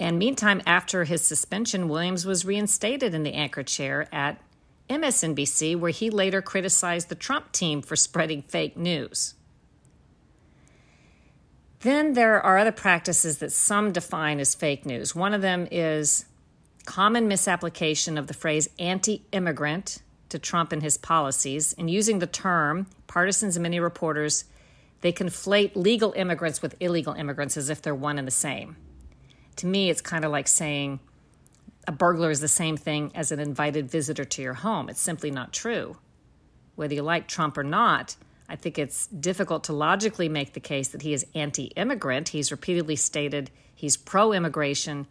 And 0.00 0.18
meantime, 0.18 0.62
after 0.66 1.04
his 1.04 1.20
suspension, 1.20 1.86
Williams 1.86 2.24
was 2.24 2.46
reinstated 2.46 3.12
in 3.12 3.22
the 3.22 3.34
anchor 3.34 3.62
chair 3.62 4.08
at 4.10 4.40
MSNBC, 4.88 5.78
where 5.78 5.90
he 5.90 6.08
later 6.08 6.40
criticized 6.40 7.10
the 7.10 7.14
Trump 7.14 7.52
team 7.52 7.82
for 7.82 7.96
spreading 7.96 8.40
fake 8.40 8.78
news. 8.78 9.34
Then 11.80 12.14
there 12.14 12.40
are 12.40 12.56
other 12.56 12.72
practices 12.72 13.38
that 13.38 13.52
some 13.52 13.92
define 13.92 14.40
as 14.40 14.54
fake 14.54 14.86
news. 14.86 15.14
One 15.14 15.34
of 15.34 15.42
them 15.42 15.68
is 15.70 16.24
common 16.86 17.28
misapplication 17.28 18.16
of 18.16 18.26
the 18.26 18.34
phrase 18.34 18.70
anti 18.78 19.22
immigrant 19.32 20.02
to 20.30 20.38
Trump 20.38 20.72
and 20.72 20.82
his 20.82 20.96
policies, 20.96 21.74
and 21.76 21.90
using 21.90 22.20
the 22.20 22.26
term, 22.26 22.86
partisans 23.06 23.56
and 23.56 23.64
many 23.64 23.78
reporters, 23.78 24.44
they 25.02 25.12
conflate 25.12 25.72
legal 25.74 26.12
immigrants 26.12 26.62
with 26.62 26.74
illegal 26.80 27.12
immigrants 27.12 27.58
as 27.58 27.68
if 27.68 27.82
they're 27.82 27.94
one 27.94 28.18
and 28.18 28.26
the 28.26 28.32
same. 28.32 28.76
To 29.60 29.66
me, 29.66 29.90
it's 29.90 30.00
kind 30.00 30.24
of 30.24 30.32
like 30.32 30.48
saying 30.48 31.00
a 31.86 31.92
burglar 31.92 32.30
is 32.30 32.40
the 32.40 32.48
same 32.48 32.78
thing 32.78 33.12
as 33.14 33.30
an 33.30 33.38
invited 33.38 33.90
visitor 33.90 34.24
to 34.24 34.40
your 34.40 34.54
home. 34.54 34.88
It's 34.88 35.02
simply 35.02 35.30
not 35.30 35.52
true. 35.52 35.98
Whether 36.76 36.94
you 36.94 37.02
like 37.02 37.28
Trump 37.28 37.58
or 37.58 37.62
not, 37.62 38.16
I 38.48 38.56
think 38.56 38.78
it's 38.78 39.06
difficult 39.08 39.64
to 39.64 39.74
logically 39.74 40.30
make 40.30 40.54
the 40.54 40.60
case 40.60 40.88
that 40.88 41.02
he 41.02 41.12
is 41.12 41.26
anti 41.34 41.64
immigrant. 41.76 42.30
He's 42.30 42.50
repeatedly 42.50 42.96
stated 42.96 43.50
he's 43.74 43.98
pro 43.98 44.32
immigration. 44.32 45.06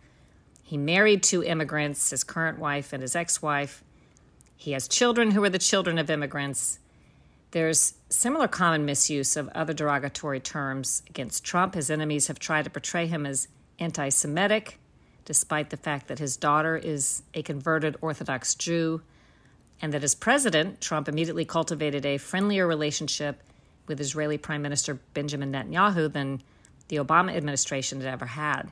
He 0.63 0.77
married 0.77 1.21
two 1.21 1.43
immigrants, 1.43 2.09
his 2.09 2.23
current 2.23 2.57
wife 2.57 2.91
and 2.91 3.03
his 3.03 3.15
ex 3.15 3.43
wife. 3.43 3.83
He 4.57 4.71
has 4.71 4.87
children 4.87 5.29
who 5.29 5.43
are 5.43 5.49
the 5.49 5.59
children 5.59 5.99
of 5.99 6.09
immigrants. 6.09 6.79
There's 7.51 7.93
similar 8.09 8.47
common 8.47 8.83
misuse 8.83 9.37
of 9.37 9.47
other 9.49 9.73
derogatory 9.73 10.39
terms 10.39 11.03
against 11.07 11.43
Trump. 11.43 11.75
His 11.75 11.91
enemies 11.91 12.25
have 12.25 12.39
tried 12.39 12.63
to 12.63 12.71
portray 12.71 13.05
him 13.05 13.27
as 13.27 13.47
anti 13.79 14.09
Semitic, 14.09 14.79
despite 15.25 15.69
the 15.69 15.77
fact 15.77 16.07
that 16.07 16.19
his 16.19 16.37
daughter 16.37 16.75
is 16.75 17.23
a 17.33 17.41
converted 17.41 17.95
Orthodox 18.01 18.55
Jew, 18.55 19.01
and 19.81 19.93
that 19.93 20.03
as 20.03 20.15
president, 20.15 20.81
Trump 20.81 21.07
immediately 21.07 21.45
cultivated 21.45 22.05
a 22.05 22.17
friendlier 22.17 22.67
relationship 22.67 23.41
with 23.87 23.99
Israeli 23.99 24.37
Prime 24.37 24.61
Minister 24.61 24.99
Benjamin 25.13 25.51
Netanyahu 25.51 26.11
than 26.11 26.41
the 26.89 26.97
Obama 26.97 27.35
administration 27.35 28.01
had 28.01 28.11
ever 28.11 28.25
had. 28.25 28.71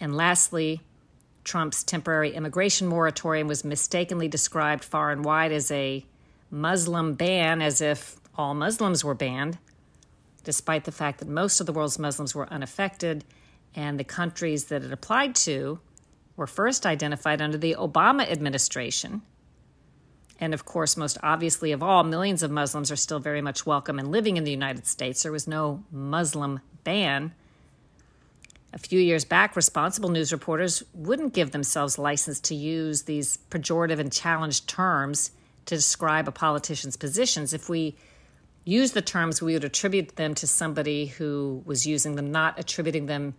And 0.00 0.16
lastly, 0.16 0.80
Trump's 1.44 1.82
temporary 1.82 2.34
immigration 2.34 2.86
moratorium 2.86 3.48
was 3.48 3.64
mistakenly 3.64 4.28
described 4.28 4.84
far 4.84 5.10
and 5.10 5.24
wide 5.24 5.52
as 5.52 5.70
a 5.70 6.04
Muslim 6.50 7.14
ban, 7.14 7.62
as 7.62 7.80
if 7.80 8.16
all 8.36 8.54
Muslims 8.54 9.04
were 9.04 9.14
banned, 9.14 9.58
despite 10.44 10.84
the 10.84 10.92
fact 10.92 11.18
that 11.18 11.28
most 11.28 11.60
of 11.60 11.66
the 11.66 11.72
world's 11.72 11.98
Muslims 11.98 12.34
were 12.34 12.50
unaffected 12.52 13.24
and 13.78 13.98
the 13.98 14.04
countries 14.04 14.64
that 14.64 14.82
it 14.82 14.92
applied 14.92 15.36
to 15.36 15.78
were 16.36 16.48
first 16.48 16.84
identified 16.84 17.40
under 17.40 17.56
the 17.56 17.76
Obama 17.78 18.28
administration. 18.28 19.22
And 20.40 20.52
of 20.52 20.64
course, 20.64 20.96
most 20.96 21.16
obviously 21.22 21.70
of 21.70 21.80
all, 21.80 22.02
millions 22.02 22.42
of 22.42 22.50
Muslims 22.50 22.90
are 22.90 22.96
still 22.96 23.20
very 23.20 23.40
much 23.40 23.66
welcome 23.66 24.00
and 24.00 24.10
living 24.10 24.36
in 24.36 24.42
the 24.42 24.50
United 24.50 24.84
States. 24.84 25.22
There 25.22 25.30
was 25.30 25.46
no 25.46 25.84
Muslim 25.92 26.58
ban. 26.82 27.32
A 28.72 28.78
few 28.78 28.98
years 28.98 29.24
back, 29.24 29.54
responsible 29.54 30.08
news 30.08 30.32
reporters 30.32 30.82
wouldn't 30.92 31.32
give 31.32 31.52
themselves 31.52 31.98
license 31.98 32.40
to 32.40 32.56
use 32.56 33.04
these 33.04 33.38
pejorative 33.48 34.00
and 34.00 34.12
challenged 34.12 34.68
terms 34.68 35.30
to 35.66 35.76
describe 35.76 36.26
a 36.26 36.32
politician's 36.32 36.96
positions. 36.96 37.52
If 37.52 37.68
we 37.68 37.96
use 38.64 38.90
the 38.90 39.02
terms, 39.02 39.40
we 39.40 39.54
would 39.54 39.62
attribute 39.62 40.16
them 40.16 40.34
to 40.34 40.48
somebody 40.48 41.06
who 41.06 41.62
was 41.64 41.86
using 41.86 42.16
them, 42.16 42.32
not 42.32 42.58
attributing 42.58 43.06
them 43.06 43.34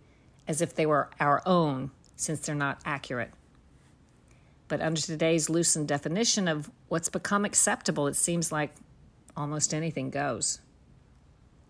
as 0.50 0.60
if 0.60 0.74
they 0.74 0.84
were 0.84 1.08
our 1.20 1.40
own, 1.46 1.92
since 2.16 2.40
they're 2.40 2.56
not 2.56 2.80
accurate. 2.84 3.30
But 4.66 4.80
under 4.80 5.00
today's 5.00 5.48
loosened 5.48 5.86
definition 5.86 6.48
of 6.48 6.68
what's 6.88 7.08
become 7.08 7.44
acceptable, 7.44 8.08
it 8.08 8.16
seems 8.16 8.50
like 8.50 8.74
almost 9.36 9.72
anything 9.72 10.10
goes. 10.10 10.58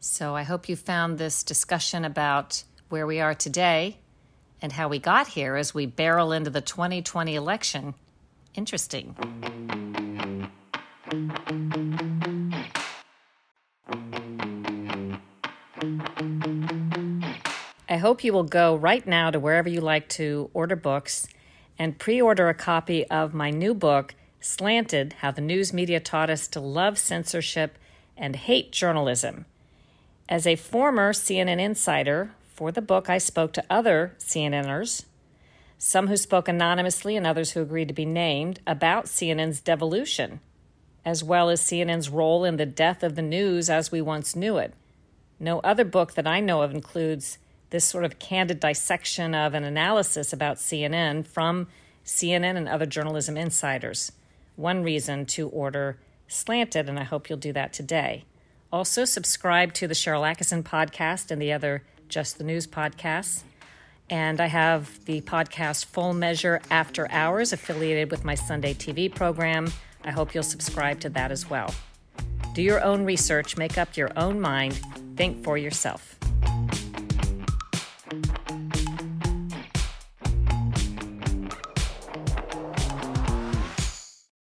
So 0.01 0.35
I 0.35 0.45
hope 0.45 0.66
you 0.66 0.76
found 0.76 1.18
this 1.18 1.43
discussion 1.43 2.07
about 2.07 2.64
where 2.89 3.07
we 3.07 3.20
are 3.20 3.35
today 3.35 3.99
and 4.62 4.72
how 4.72 4.89
we 4.89 4.99
got 4.99 5.28
here 5.28 5.57
as 5.57 5.74
we 5.74 5.85
barrel 5.85 6.33
into 6.33 6.49
the 6.49 6.62
2020 6.62 7.35
election 7.35 7.95
interesting. 8.55 9.14
I 17.91 17.97
hope 17.97 18.22
you 18.22 18.32
will 18.32 18.45
go 18.45 18.76
right 18.76 19.05
now 19.05 19.32
to 19.32 19.41
wherever 19.41 19.68
you 19.68 19.80
like 19.80 20.09
to 20.11 20.49
order 20.55 20.76
books 20.76 21.26
and 21.76 21.99
pre 21.99 22.22
order 22.22 22.49
a 22.49 22.55
copy 22.55 23.05
of 23.11 23.34
my 23.34 23.51
new 23.51 23.74
book, 23.74 24.14
Slanted 24.41 25.14
How 25.14 25.32
the 25.32 25.41
News 25.41 25.72
Media 25.72 25.99
Taught 25.99 26.30
Us 26.30 26.47
to 26.49 26.61
Love 26.61 26.99
Censorship 26.99 27.76
and 28.16 28.36
Hate 28.36 28.70
Journalism. 28.70 29.45
As 30.28 30.47
a 30.47 30.55
former 30.55 31.12
CNN 31.12 31.59
insider, 31.59 32.30
for 32.55 32.70
the 32.70 32.80
book, 32.80 33.11
I 33.11 33.18
spoke 33.18 33.53
to 33.55 33.64
other 33.68 34.14
CNNers, 34.20 35.07
some 35.76 36.07
who 36.07 36.16
spoke 36.16 36.47
anonymously 36.47 37.16
and 37.16 37.26
others 37.26 37.53
who 37.53 37.61
agreed 37.61 37.88
to 37.88 37.95
be 37.95 38.05
named, 38.05 38.61
about 38.68 39.07
CNN's 39.07 39.61
devolution, 39.61 40.38
as 41.05 41.24
well 41.24 41.51
as 41.51 41.61
CNN's 41.61 42.09
role 42.09 42.45
in 42.45 42.57
the 42.57 42.66
death 42.66 43.03
of 43.03 43.16
the 43.16 43.22
news 43.22 43.68
as 43.68 43.91
we 43.91 44.01
once 44.01 44.36
knew 44.36 44.59
it. 44.59 44.74
No 45.41 45.59
other 45.61 45.84
book 45.84 46.14
that 46.14 46.28
I 46.28 46.38
know 46.38 46.62
of 46.62 46.72
includes 46.72 47.38
this 47.71 47.85
sort 47.85 48.05
of 48.05 48.18
candid 48.18 48.61
dissection 48.61 49.35
of 49.35 49.55
an 49.55 49.64
analysis 49.64 50.33
about 50.33 50.57
CNN 50.57 51.27
from 51.27 51.68
CNN 52.05 52.57
and 52.57 52.68
other 52.68 52.87
journalism 52.87 53.37
insiders. 53.37 54.12
One 54.57 54.83
reason 54.83 55.27
to 55.27 55.49
order 55.49 55.99
Slanted, 56.29 56.89
and 56.89 56.99
I 56.99 57.03
hope 57.03 57.29
you'll 57.29 57.39
do 57.39 57.53
that 57.55 57.73
today. 57.73 58.25
Also, 58.73 59.05
subscribe 59.05 59.73
to 59.75 59.89
the 59.89 59.95
Sharyl 59.95 60.23
Attkisson 60.23 60.62
podcast 60.62 61.31
and 61.33 61.43
the 61.43 61.53
other 61.53 61.83
Just 62.09 62.39
the 62.39 62.45
News 62.45 62.68
podcasts. 62.68 63.43
And 64.09 64.41
I 64.41 64.47
have 64.47 65.05
the 65.07 65.21
podcast 65.23 65.87
Full 65.87 66.12
Measure 66.12 66.61
After 66.71 67.11
Hours 67.11 67.53
affiliated 67.53 68.11
with 68.11 68.25
my 68.25 68.37
Sunday 68.37 68.75
TV 68.75 69.12
program. 69.12 69.73
I 70.05 70.12
hope 70.12 70.35
you'll 70.35 70.45
subscribe 70.45 71.01
to 71.01 71.09
that 71.11 71.33
as 71.33 71.51
well. 71.51 71.75
Do 72.55 72.62
your 72.62 72.83
own 72.83 73.05
research, 73.05 73.57
make 73.57 73.77
up 73.79 73.97
your 73.97 74.11
own 74.16 74.41
mind, 74.41 74.81
think 75.16 75.43
for 75.43 75.59
yourself. 75.59 76.16